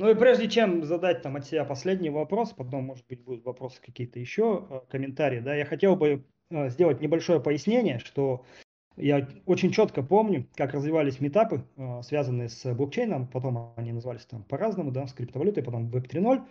[0.00, 3.80] Ну и прежде чем задать там от себя последний вопрос, потом, может быть, будут вопросы
[3.82, 8.44] какие-то еще, э, комментарии, да, я хотел бы э, сделать небольшое пояснение, что
[8.96, 14.44] я очень четко помню, как развивались метапы, э, связанные с блокчейном, потом они назывались там
[14.44, 16.46] по-разному, да, с криптовалютой, потом Web 3.0.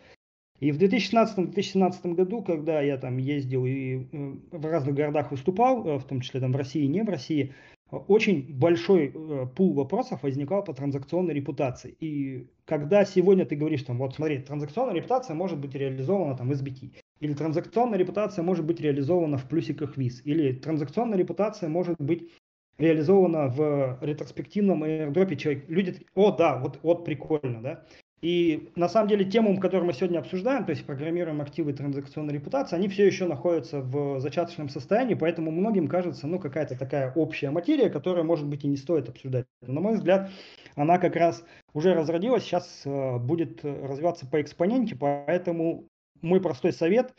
[0.60, 4.08] И в 2016-2017 году, когда я там ездил и
[4.52, 7.54] в разных городах выступал, в том числе там в России и не в России,
[7.90, 11.96] очень большой э, пул вопросов возникал по транзакционной репутации.
[12.00, 16.52] И когда сегодня ты говоришь, там, вот смотри, транзакционная репутация может быть реализована там в
[16.52, 16.92] SBT,
[17.22, 22.30] или транзакционная репутация может быть реализована в плюсиках виз, или транзакционная репутация может быть
[22.78, 25.36] реализована в ретроспективном airdrop.
[25.36, 27.86] Человек, люди, о, да, вот, вот прикольно, да.
[28.22, 32.76] И на самом деле тему, которую мы сегодня обсуждаем, то есть программируем активы транзакционной репутации,
[32.76, 37.92] они все еще находятся в зачаточном состоянии, поэтому многим кажется, ну, какая-то такая общая материя,
[37.92, 39.46] которая, может быть, и не стоит обсуждать.
[39.62, 40.32] Но, на мой взгляд,
[40.76, 45.88] она как раз уже разродилась, сейчас э, будет развиваться по экспоненте, поэтому
[46.24, 47.14] мой простой совет,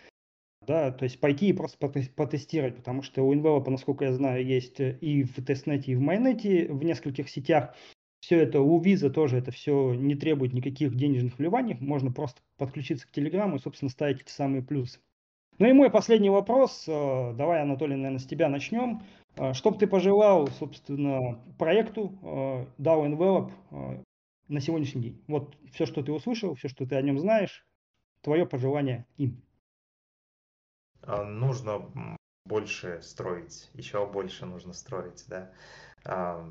[0.67, 1.79] да, то есть пойти и просто
[2.17, 6.67] потестировать, потому что у Envelope, насколько я знаю, есть и в тестнете, и в майнете
[6.67, 7.75] в нескольких сетях,
[8.21, 11.77] все это у виза тоже это все не требует никаких денежных вливаний.
[11.81, 15.01] Можно просто подключиться к Телеграму и, собственно, ставить эти самые плюсы.
[15.59, 16.85] Ну и мой последний вопрос.
[16.87, 19.03] Э, давай, Анатолий, наверное, с тебя начнем.
[19.37, 24.05] Э, что бы ты пожелал, собственно, проекту э, DAO Envelope
[24.49, 25.25] на сегодняшний день?
[25.27, 27.67] Вот все, что ты услышал, все, что ты о нем знаешь,
[28.23, 29.43] твое пожелание им.
[31.03, 35.53] А, нужно больше строить, еще больше нужно строить, да.
[36.05, 36.49] А,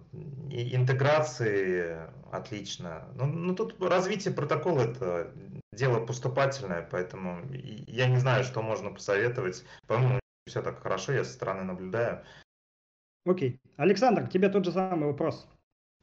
[0.50, 1.98] интеграции
[2.32, 3.08] отлично.
[3.16, 5.34] Ну, ну, тут развитие протокола это
[5.72, 9.64] дело поступательное, поэтому я не знаю, что можно посоветовать.
[9.88, 12.24] По-моему, все так хорошо, я со стороны наблюдаю.
[13.26, 13.60] Окей.
[13.76, 15.48] Александр, тебе тот же самый вопрос.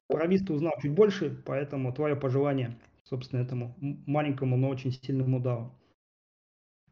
[0.09, 3.75] Про ты узнал чуть больше, поэтому твое пожелание, собственно, этому
[4.07, 5.71] маленькому, но очень сильному DAO.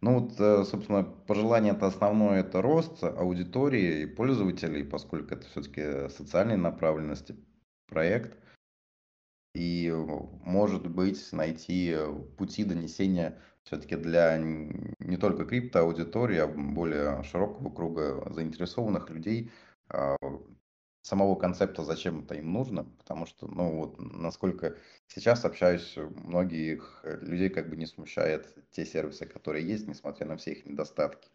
[0.02, 6.08] Ну вот, э, собственно, пожелание это основное, это рост аудитории и пользователей, поскольку это все-таки
[6.08, 7.36] социальной направленности
[7.86, 8.36] проект.
[9.54, 9.92] И
[10.44, 11.96] может быть найти
[12.36, 19.52] пути донесения все-таки для не только криптоаудитории, а более широкого круга заинтересованных людей
[19.88, 20.16] а,
[21.02, 24.76] самого концепта, зачем это им нужно, потому что, ну вот, насколько
[25.08, 30.36] сейчас общаюсь, многих э, людей как бы не смущает те сервисы, которые есть, несмотря на
[30.36, 31.28] все их недостатки.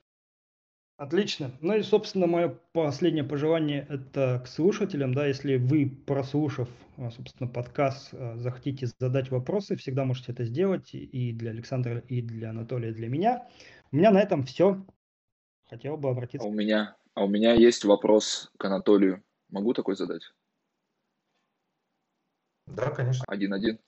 [0.95, 1.51] Отлично.
[1.62, 7.47] Ну и, собственно, мое последнее пожелание это к слушателям, да, если вы, прослушав, а, собственно,
[7.47, 12.93] подкаст, захотите задать вопросы, всегда можете это сделать и для Александра, и для Анатолия, и
[12.93, 13.47] для меня.
[13.91, 14.84] У меня на этом все.
[15.69, 16.47] Хотел бы обратиться.
[16.47, 19.23] А у меня, а у меня есть вопрос к Анатолию.
[19.49, 20.23] Могу такой задать?
[22.67, 23.23] Да, конечно.
[23.27, 23.79] Один-один.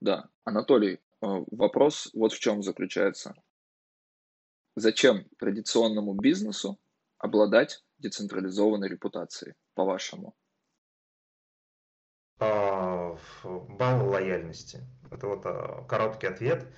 [0.00, 0.30] Да.
[0.44, 3.34] Анатолий, э, вопрос вот в чем заключается.
[4.76, 6.78] Зачем традиционному бизнесу
[7.18, 10.36] обладать децентрализованной репутацией, по-вашему?
[12.38, 14.86] А, балл лояльности.
[15.10, 16.72] Это вот а, короткий ответ.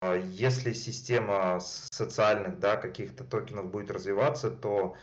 [0.00, 4.96] А, если система социальных да, каких-то токенов будет развиваться, то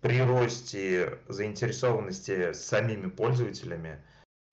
[0.00, 4.02] при росте заинтересованности самими пользователями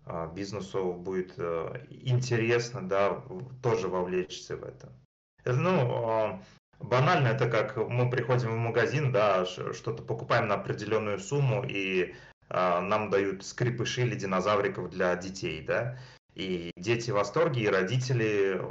[0.05, 3.23] а, бизнесу будет э, интересно, да,
[3.62, 4.91] тоже вовлечься в это.
[5.45, 6.41] Ну, а,
[6.80, 12.15] банально это как мы приходим в магазин, да, что-то покупаем на определенную сумму и
[12.49, 15.97] а, нам дают скрипыши или динозавриков для детей, да,
[16.34, 18.61] и дети в восторге, и родители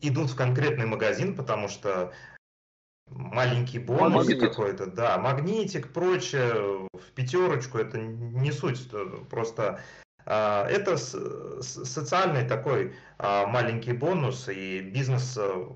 [0.00, 2.12] идут в конкретный магазин, потому что
[3.08, 8.88] маленький бонус какой-то, да, магнитик, прочее, в пятерочку, это не суть,
[9.30, 9.80] просто
[10.26, 15.66] А, это социальный такой а, маленький бонус, и бизнес э,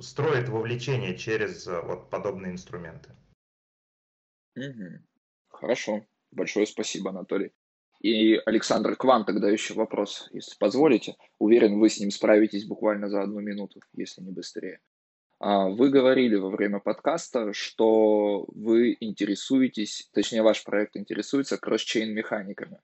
[0.00, 3.10] строит вовлечение через э, вот подобные инструменты.
[4.56, 5.00] Угу.
[5.48, 6.06] Хорошо.
[6.30, 7.52] Большое спасибо, Анатолий.
[8.00, 11.16] И, Александр, к вам тогда еще вопрос, если позволите.
[11.38, 14.80] Уверен, вы с ним справитесь буквально за одну минуту, если не быстрее.
[15.44, 22.78] А, вы говорили во время подкаста, что вы интересуетесь, точнее ваш проект интересуется кросс-чейн механиками.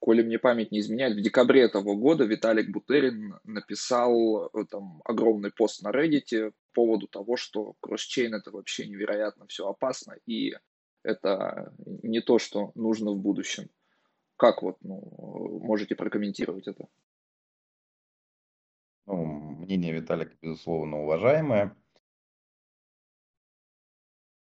[0.00, 5.52] Коли мне память не изменяет, в декабре этого года Виталик Бутерин написал э, там огромный
[5.52, 10.54] пост на Reddit по поводу того, что кросс-чейн это вообще невероятно все опасно и
[11.04, 13.70] это не то, что нужно в будущем.
[14.36, 16.88] Как вот, ну, можете прокомментировать это?
[19.66, 21.76] Мнение Виталика, безусловно, уважаемое.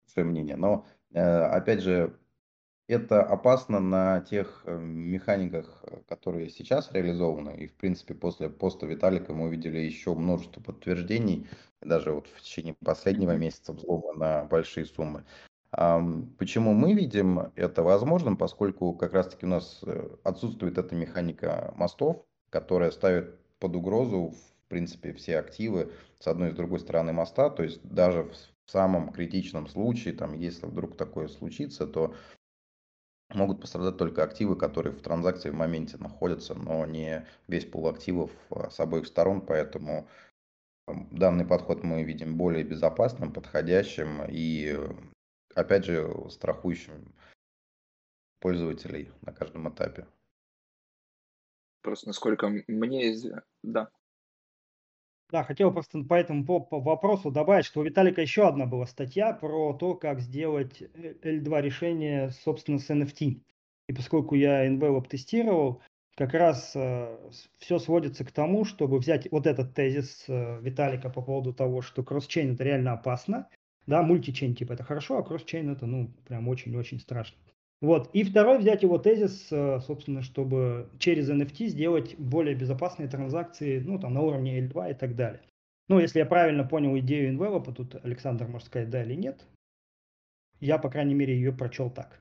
[0.05, 0.55] Свое мнение.
[0.55, 2.20] Но, э, опять же,
[2.88, 7.57] это опасно на тех э, механиках, которые сейчас реализованы.
[7.57, 11.47] И, в принципе, после поста Виталика мы увидели еще множество подтверждений,
[11.82, 15.26] даже вот в течение последнего месяца взлома на большие суммы.
[15.72, 18.38] Почему мы видим это возможным?
[18.38, 24.36] Поскольку как раз-таки у нас э, отсутствует эта механика мостов, которая ставит под угрозу,
[24.70, 27.49] в принципе, все активы с одной и с другой стороны моста.
[27.49, 28.32] То есть даже
[28.65, 32.13] в самом критичном случае, там, если вдруг такое случится, то
[33.34, 38.30] могут пострадать только активы, которые в транзакции в моменте находятся, но не весь пул активов
[38.51, 40.07] а, с обоих сторон, поэтому
[40.86, 44.78] данный подход мы видим более безопасным, подходящим и
[45.55, 47.15] опять же, страхующим
[48.39, 50.05] пользователей на каждом этапе.
[51.82, 53.15] Просто насколько мне
[53.63, 53.89] да.
[55.32, 58.88] Да, хотел просто по этому по, по вопросу добавить, что у Виталика еще одна была
[58.88, 63.41] статья про то, как сделать L2 решение, собственно, с NFT.
[63.88, 65.82] И поскольку я Envelope тестировал,
[66.15, 67.17] как раз э,
[67.59, 72.03] все сводится к тому, чтобы взять вот этот тезис э, Виталика по поводу того, что
[72.03, 73.47] кросс-чейн это реально опасно,
[73.86, 77.38] да, мультичейн типа это хорошо, а кросс-чейн это, ну, прям очень-очень страшно.
[77.82, 78.09] Вот.
[78.13, 83.97] И второй взять его тезис, э, собственно, чтобы через NFT сделать более безопасные транзакции, ну,
[83.97, 85.41] там, на уровне L2 и так далее.
[85.88, 89.45] Ну, если я правильно понял идею Envelope, тут Александр может сказать да или нет.
[90.59, 92.19] Я, по крайней мере, ее прочел так.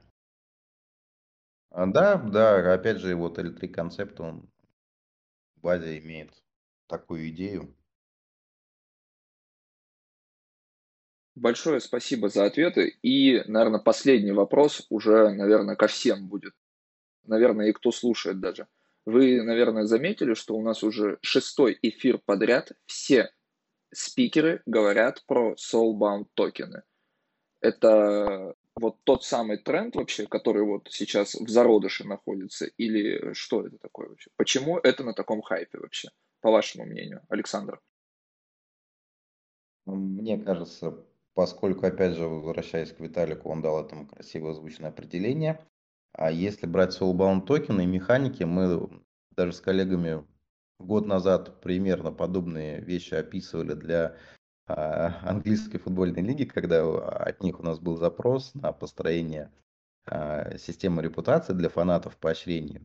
[1.71, 4.49] А, да, да, опять же, вот L3 концепт, он
[5.57, 6.33] в базе имеет
[6.87, 7.75] такую идею.
[11.39, 12.99] Большое спасибо за ответы.
[13.01, 16.53] И, наверное, последний вопрос уже, наверное, ко всем будет.
[17.25, 18.67] Наверное, и кто слушает даже.
[19.07, 22.73] Вы, наверное, заметили, что у нас уже шестой эфир подряд.
[22.87, 23.31] Все
[23.93, 26.83] спикеры говорят про soulbound токены.
[27.61, 33.79] Это вот тот самый тренд вообще, который вот сейчас в зародыше находится, или что это
[33.79, 34.31] такое вообще?
[34.37, 36.09] Почему это на таком хайпе вообще,
[36.41, 37.81] по вашему мнению, Александр?
[39.87, 41.05] Мне кажется,
[41.35, 45.65] поскольку, опять же, возвращаясь к Виталику, он дал этому красиво озвученное определение.
[46.13, 48.89] А если брать soulbound токены и механики, мы
[49.31, 50.25] даже с коллегами
[50.79, 54.17] год назад примерно подобные вещи описывали для
[54.67, 59.51] а, английской футбольной лиги, когда от них у нас был запрос на построение
[60.07, 62.81] а, системы репутации для фанатов поощрений.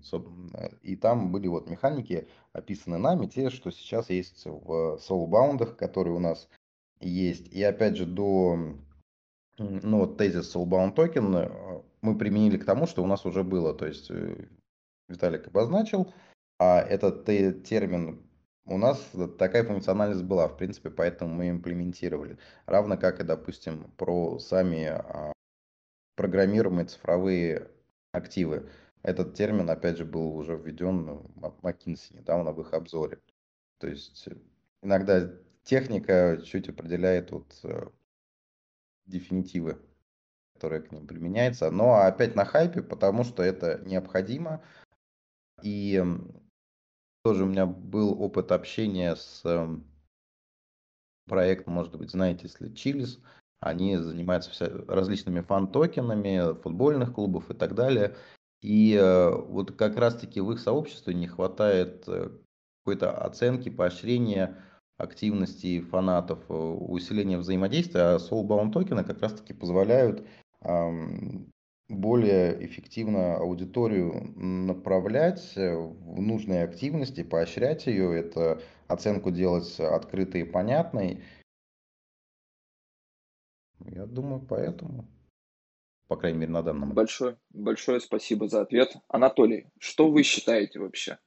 [0.82, 6.20] И там были вот механики описаны нами, те, что сейчас есть в soulbound, которые у
[6.20, 6.50] нас
[7.10, 7.48] есть.
[7.54, 8.58] И опять же, до
[9.58, 13.74] ну, вот тезис Soulbound Token э, мы применили к тому, что у нас уже было.
[13.74, 14.48] То есть э,
[15.10, 16.14] Виталик обозначил,
[16.60, 18.24] а этот термин
[18.66, 22.38] у нас такая функциональность была, в принципе, поэтому мы имплементировали.
[22.66, 25.34] Равно как и, допустим, про сами а,
[26.16, 27.70] программируемые цифровые
[28.14, 28.70] активы.
[29.02, 33.20] Этот термин, опять же, был уже введен в McKinsey недавно в их обзоре.
[33.80, 34.38] То есть э,
[34.82, 35.30] иногда
[35.64, 37.88] техника чуть определяет вот э,
[39.06, 39.80] дефинитивы,
[40.54, 41.72] которые к ним применяются.
[41.72, 44.62] Но опять на хайпе, потому что это необходимо.
[45.62, 46.04] И
[47.24, 49.86] тоже у меня был опыт общения с эм,
[51.26, 53.20] проектом, может быть, знаете, есть Chiliz,
[53.62, 58.16] они занимаются вся, различными фан-токенами футбольных клубов и так далее.
[58.62, 62.30] И э, вот как раз-таки в их сообществе не хватает э,
[62.80, 64.62] какой-то оценки, поощрения
[64.98, 70.26] активности фанатов, э, усиления взаимодействия, а Soulbound токены как раз-таки позволяют
[71.90, 81.22] более эффективно аудиторию направлять в нужные активности, поощрять ее, это оценку делать открытой и понятной.
[83.86, 85.06] Я думаю, поэтому.
[86.08, 86.96] по крайней мере, на данном этапе.
[86.96, 88.96] Большое, большое спасибо за ответ.
[89.08, 91.18] Анатолий, что вы считаете вообще?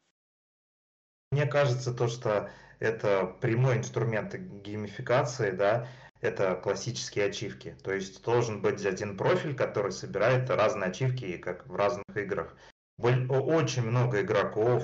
[1.33, 5.89] Мне кажется, то, что это прямой инструмент геймификации, да,
[6.20, 7.77] это классические ачивки.
[7.83, 12.57] То есть должен быть один профиль, который собирает разные ачивки, как в разных играх.
[12.99, 14.83] Очень много игроков,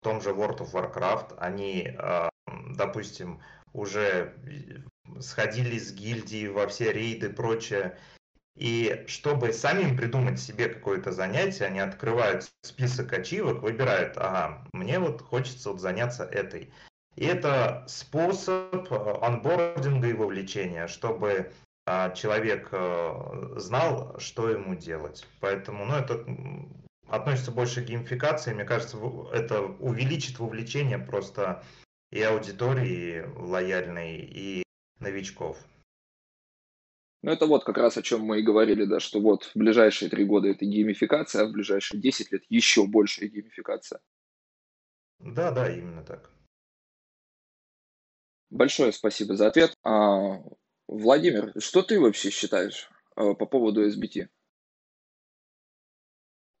[0.00, 2.28] в том же World of Warcraft, они, а,
[2.76, 3.40] допустим,
[3.72, 4.34] уже
[5.20, 7.98] сходили с гильдии во все рейды и прочее.
[8.56, 15.20] И чтобы самим придумать себе какое-то занятие, они открывают список ачивок, выбирают, ага, мне вот
[15.20, 16.72] хочется вот заняться этой.
[17.16, 21.52] И это способ э, анбординга и вовлечения, чтобы
[21.86, 25.26] а, человек э, знал, что ему делать.
[25.40, 26.24] Поэтому, ну, это
[27.08, 28.52] относится больше к геймификации.
[28.52, 28.98] Мне кажется,
[29.32, 31.62] это увеличит вовлечение просто
[32.10, 34.62] и аудитории лояльной, и
[34.98, 35.58] новичков.
[37.22, 40.10] Ну, это вот как раз о чем мы и говорили, да, что вот в ближайшие
[40.10, 44.00] три года это геймификация, а в ближайшие 10 лет еще большая геймификация.
[45.18, 46.30] Да, да, именно так.
[48.50, 49.74] Большое спасибо за ответ.
[49.82, 50.40] А,
[50.86, 54.28] Владимир, что ты вообще считаешь а, по поводу SBT?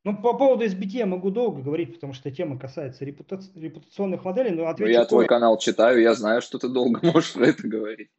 [0.04, 3.40] Ну, по поводу SBT я могу долго говорить, потому что тема касается репута...
[3.54, 4.50] репутационных моделей.
[4.50, 7.66] Но отвечу ну, я твой канал читаю, я знаю, что ты долго можешь про это
[7.66, 8.10] говорить.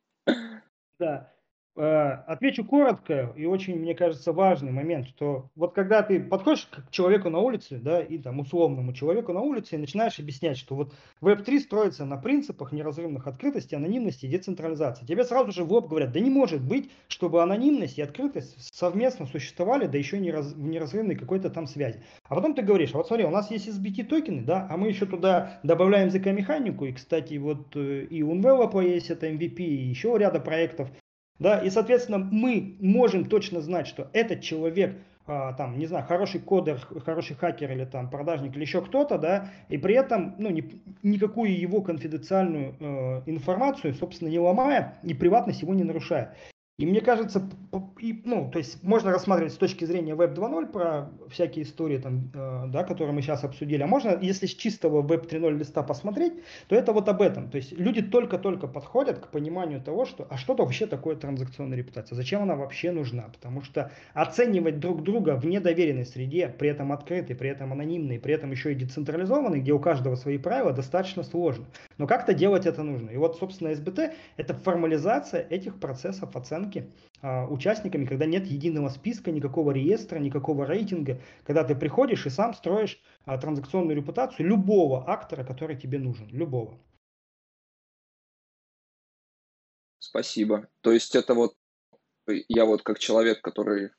[0.99, 1.33] Да.
[1.79, 6.89] Э, отвечу коротко и очень, мне кажется, важный момент, что вот когда ты подходишь к
[6.89, 10.95] человеку на улице, да, и там условному человеку на улице и начинаешь объяснять, что вот
[11.21, 15.05] Web3 строится на принципах неразрывных открытости, анонимности и децентрализации.
[15.05, 19.27] Тебе сразу же в лоб говорят, да не может быть, чтобы анонимность и открытость совместно
[19.27, 22.01] существовали, да еще не раз, в неразрывной какой-то там связи.
[22.27, 24.87] А потом ты говоришь, а вот смотри, у нас есть SBT токены, да, а мы
[24.87, 30.17] еще туда добавляем ЗК-механику, и, кстати, вот э, и Unvelope есть, это MVP, и еще
[30.17, 30.89] ряда проектов,
[31.39, 34.95] да, и, соответственно, мы можем точно знать, что этот человек,
[35.27, 39.49] а, там, не знаю, хороший кодер, хороший хакер или там продажник или еще кто-то, да,
[39.69, 40.63] и при этом, ну, ни,
[41.03, 46.33] никакую его конфиденциальную э, информацию, собственно, не ломая и приватность его не нарушая.
[46.79, 47.49] И мне кажется,
[48.23, 52.65] ну, то есть можно рассматривать с точки зрения Web 2.0 про всякие истории, там, э,
[52.67, 53.81] да, которые мы сейчас обсудили.
[53.81, 56.33] А можно, если с чистого Web 3.0 листа посмотреть,
[56.67, 57.49] то это вот об этом.
[57.49, 61.79] То есть люди только-только подходят к пониманию того, что, а что то вообще такое транзакционная
[61.79, 63.23] репутация, зачем она вообще нужна.
[63.23, 68.35] Потому что оценивать друг друга в недоверенной среде, при этом открытой, при этом анонимной, при
[68.35, 71.65] этом еще и децентрализованной, где у каждого свои правила, достаточно сложно.
[71.97, 73.09] Но как-то делать это нужно.
[73.09, 76.91] И вот, собственно, SBT– это формализация этих процессов оценки оценки
[77.21, 82.53] а, участниками, когда нет единого списка, никакого реестра, никакого рейтинга, когда ты приходишь и сам
[82.53, 86.79] строишь а, транзакционную репутацию любого актора, который тебе нужен, любого.
[89.99, 90.67] Спасибо.
[90.81, 91.55] То есть это вот
[92.27, 93.91] я вот как человек, который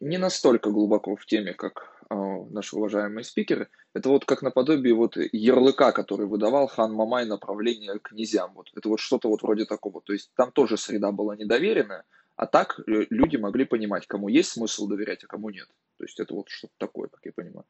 [0.00, 3.68] не настолько глубоко в теме, как э, наши уважаемые спикеры.
[3.94, 8.52] Это вот как наподобие вот ярлыка, который выдавал хан Мамай направление к князьям.
[8.54, 10.00] Вот это вот что-то вот вроде такого.
[10.02, 12.04] То есть там тоже среда была недоверенная,
[12.36, 15.68] а так э, люди могли понимать, кому есть смысл доверять, а кому нет.
[15.98, 17.66] То есть это вот что-то такое, как я понимаю.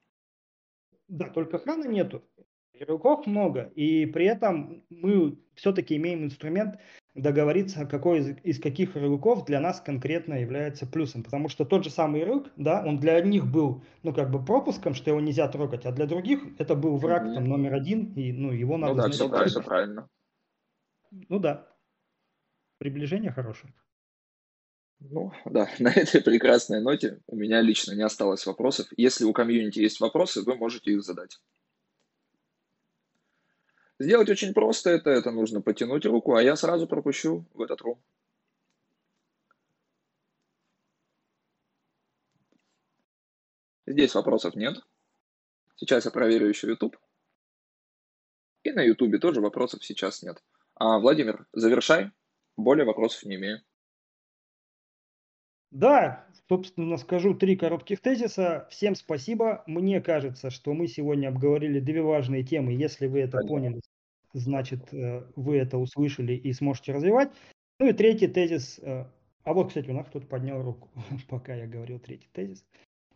[1.09, 2.23] Да, только хана нету.
[2.75, 6.79] Ярлыков много, и при этом мы все-таки имеем инструмент
[7.15, 11.23] договориться, какой из, из каких ярлыков для нас конкретно является плюсом.
[11.23, 14.95] Потому что тот же самый ярлык, да, он для одних был, ну, как бы пропуском,
[14.95, 17.35] что его нельзя трогать, а для других это был враг mm-hmm.
[17.35, 18.95] там номер один, и, ну, его надо...
[18.95, 20.09] Ну да, все правильно, правильно.
[21.11, 21.69] Ну да.
[22.79, 23.75] Приближение хорошее.
[25.11, 28.87] Ну, да, на этой прекрасной ноте у меня лично не осталось вопросов.
[28.97, 31.39] Если у комьюнити есть вопросы, вы можете их задать.
[34.03, 38.03] Сделать очень просто это, это нужно потянуть руку, а я сразу пропущу в этот рум.
[43.87, 44.75] Здесь вопросов нет.
[45.77, 46.97] Сейчас я проверю еще YouTube.
[48.65, 50.43] И на YouTube тоже вопросов сейчас нет.
[50.75, 52.11] А, Владимир, завершай.
[52.57, 53.63] Более вопросов не имею.
[55.71, 58.67] Да, собственно, скажу три коротких тезиса.
[58.69, 59.63] Всем спасибо.
[59.69, 62.73] Мне кажется, что мы сегодня обговорили две важные темы.
[62.73, 63.49] Если вы это Понятно.
[63.49, 63.81] поняли,
[64.33, 67.31] значит, э, вы это услышали и сможете развивать.
[67.79, 68.79] Ну и третий тезис.
[68.83, 69.07] Э,
[69.45, 70.89] а вот, кстати, у нас кто-то поднял руку,
[71.29, 72.65] пока я говорил третий тезис.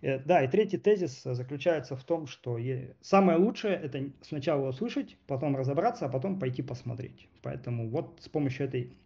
[0.02, 2.58] Э, да, и третий тезис заключается в том, что
[3.00, 7.28] самое лучшее это сначала услышать, потом разобраться, а потом пойти посмотреть.
[7.42, 8.96] Поэтому вот с помощью этой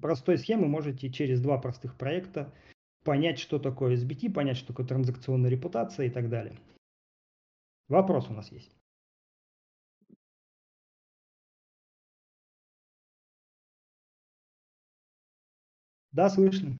[0.00, 2.52] простой схемы можете через два простых проекта
[3.04, 6.56] понять, что такое SBT, понять, что такое транзакционная репутация и так далее.
[7.88, 8.79] Вопрос у нас есть.
[16.12, 16.76] Да, слышно.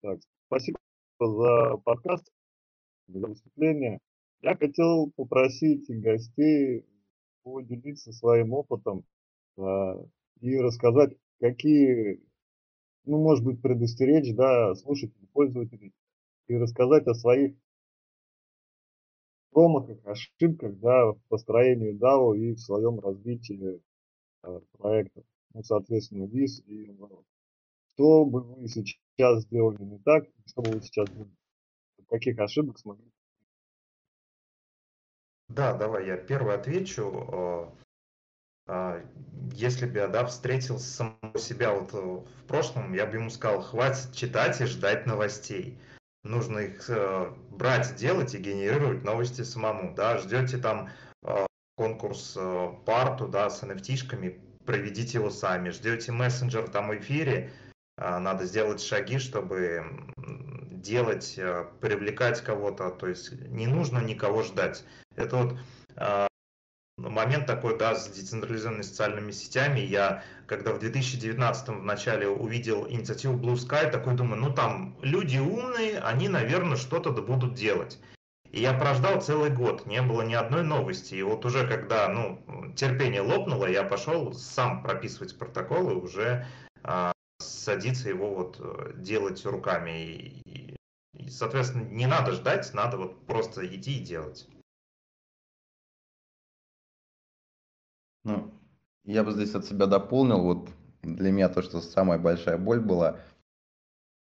[0.00, 0.78] Так, спасибо
[1.20, 2.32] за подкаст,
[3.08, 4.00] за выступление.
[4.40, 6.86] Я хотел попросить гостей
[7.42, 9.04] поделиться своим опытом
[9.58, 9.96] а,
[10.40, 12.22] и рассказать, какие,
[13.04, 15.92] ну, может быть, предостеречь, да, слушателей, пользователей,
[16.48, 17.54] и рассказать о своих
[19.50, 23.82] промахах, ошибках, да, в построении DAO и в своем развитии
[24.42, 25.22] э, проекта,
[25.54, 27.24] ну, соответственно, ВИЗ и наоборот.
[27.94, 31.08] Что бы вы сейчас сделали не так, что бы вы сейчас
[32.08, 33.10] каких ошибок смогли
[35.50, 37.26] да, давай я первый отвечу.
[37.32, 37.66] Э,
[38.68, 39.04] а,
[39.52, 43.60] если бы я да, встретил самого себя вот э, в прошлом, я бы ему сказал,
[43.60, 45.76] хватит читать и ждать новостей.
[46.22, 49.92] Нужно их э, брать, делать и генерировать новости самому.
[49.94, 50.18] Да?
[50.18, 50.88] Ждете там
[51.76, 52.36] конкурс
[52.84, 55.70] парту да, с nft проведите его сами.
[55.70, 57.52] Ждете мессенджер там эфире,
[57.96, 59.84] надо сделать шаги, чтобы
[60.70, 61.38] делать,
[61.80, 62.90] привлекать кого-то.
[62.90, 64.84] То есть не нужно никого ждать.
[65.16, 65.58] Это вот
[65.96, 66.26] э,
[67.08, 69.80] момент такой, да, с децентрализованными социальными сетями.
[69.80, 75.38] Я, когда в 2019 в начале увидел инициативу Blue Sky, такой думаю, ну там люди
[75.38, 77.98] умные, они, наверное, что-то да будут делать.
[78.50, 81.14] И я прождал целый год, не было ни одной новости.
[81.14, 86.46] И вот уже когда ну, терпение лопнуло, я пошел сам прописывать протоколы, уже
[86.82, 89.90] а, садиться его вот э, делать руками.
[90.04, 90.76] И,
[91.14, 94.48] и, соответственно, не надо ждать, надо вот просто идти и делать.
[98.24, 98.52] Ну,
[99.04, 100.40] я бы здесь от себя дополнил.
[100.40, 100.70] Вот
[101.02, 103.20] для меня то, что самая большая боль была,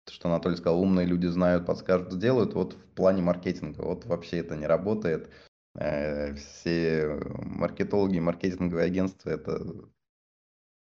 [0.10, 2.54] что Анатолий сказал, умные люди знают, подскажут, сделают.
[2.54, 5.30] Вот в плане маркетинга, вот вообще это не работает.
[5.76, 9.62] Э, все маркетологи, маркетинговые агентства, это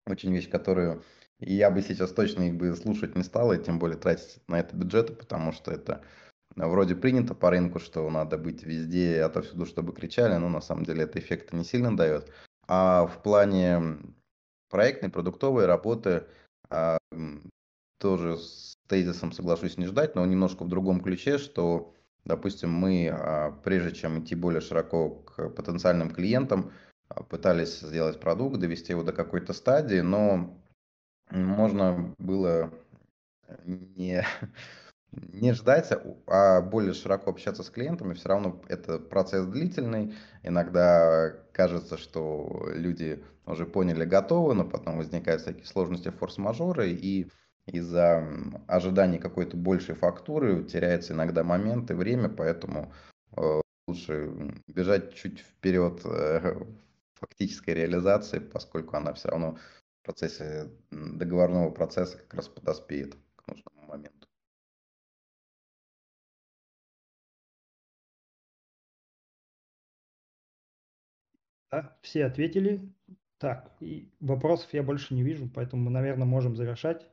[0.06, 1.02] очень вещь, которую
[1.38, 4.76] я бы сейчас точно их бы слушать не стал, и тем более тратить на это
[4.76, 6.02] бюджеты, потому что это
[6.56, 11.04] вроде принято по рынку, что надо быть везде, отовсюду, чтобы кричали, но на самом деле
[11.04, 12.30] это эффекта не сильно дает.
[12.66, 13.98] А в плане
[14.68, 16.26] проектной, продуктовой работы
[16.68, 16.98] а,
[18.00, 21.94] тоже с тезисом соглашусь не ждать, но немножко в другом ключе, что,
[22.24, 26.72] допустим, мы, а, прежде чем идти более широко к потенциальным клиентам,
[27.08, 30.58] а, пытались сделать продукт, довести его до какой-то стадии, но
[31.30, 32.72] можно было
[33.64, 34.24] не
[35.12, 35.92] не ждать,
[36.26, 38.14] а более широко общаться с клиентами.
[38.14, 40.14] Все равно это процесс длительный.
[40.42, 47.30] Иногда кажется, что люди уже поняли, готовы, но потом возникают всякие сложности, форс-мажоры, и
[47.70, 48.26] из-за
[48.66, 52.92] ожидания какой-то большей фактуры теряется иногда момент и время, поэтому
[53.36, 54.30] э, лучше
[54.66, 56.64] бежать чуть вперед э,
[57.14, 59.58] фактической реализации, поскольку она все равно
[60.02, 64.28] в процессе договорного процесса как раз подоспеет к нужному моменту.
[71.70, 72.80] Да, все ответили.
[73.38, 77.06] Так, и вопросов я больше не вижу, поэтому мы, наверное, можем завершать.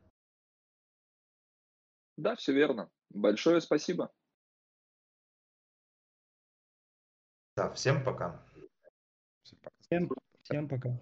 [2.18, 2.90] Да, все верно.
[3.10, 4.12] Большое спасибо.
[7.56, 8.44] Да, всем пока.
[9.82, 10.12] Всем,
[10.44, 11.00] всем пока.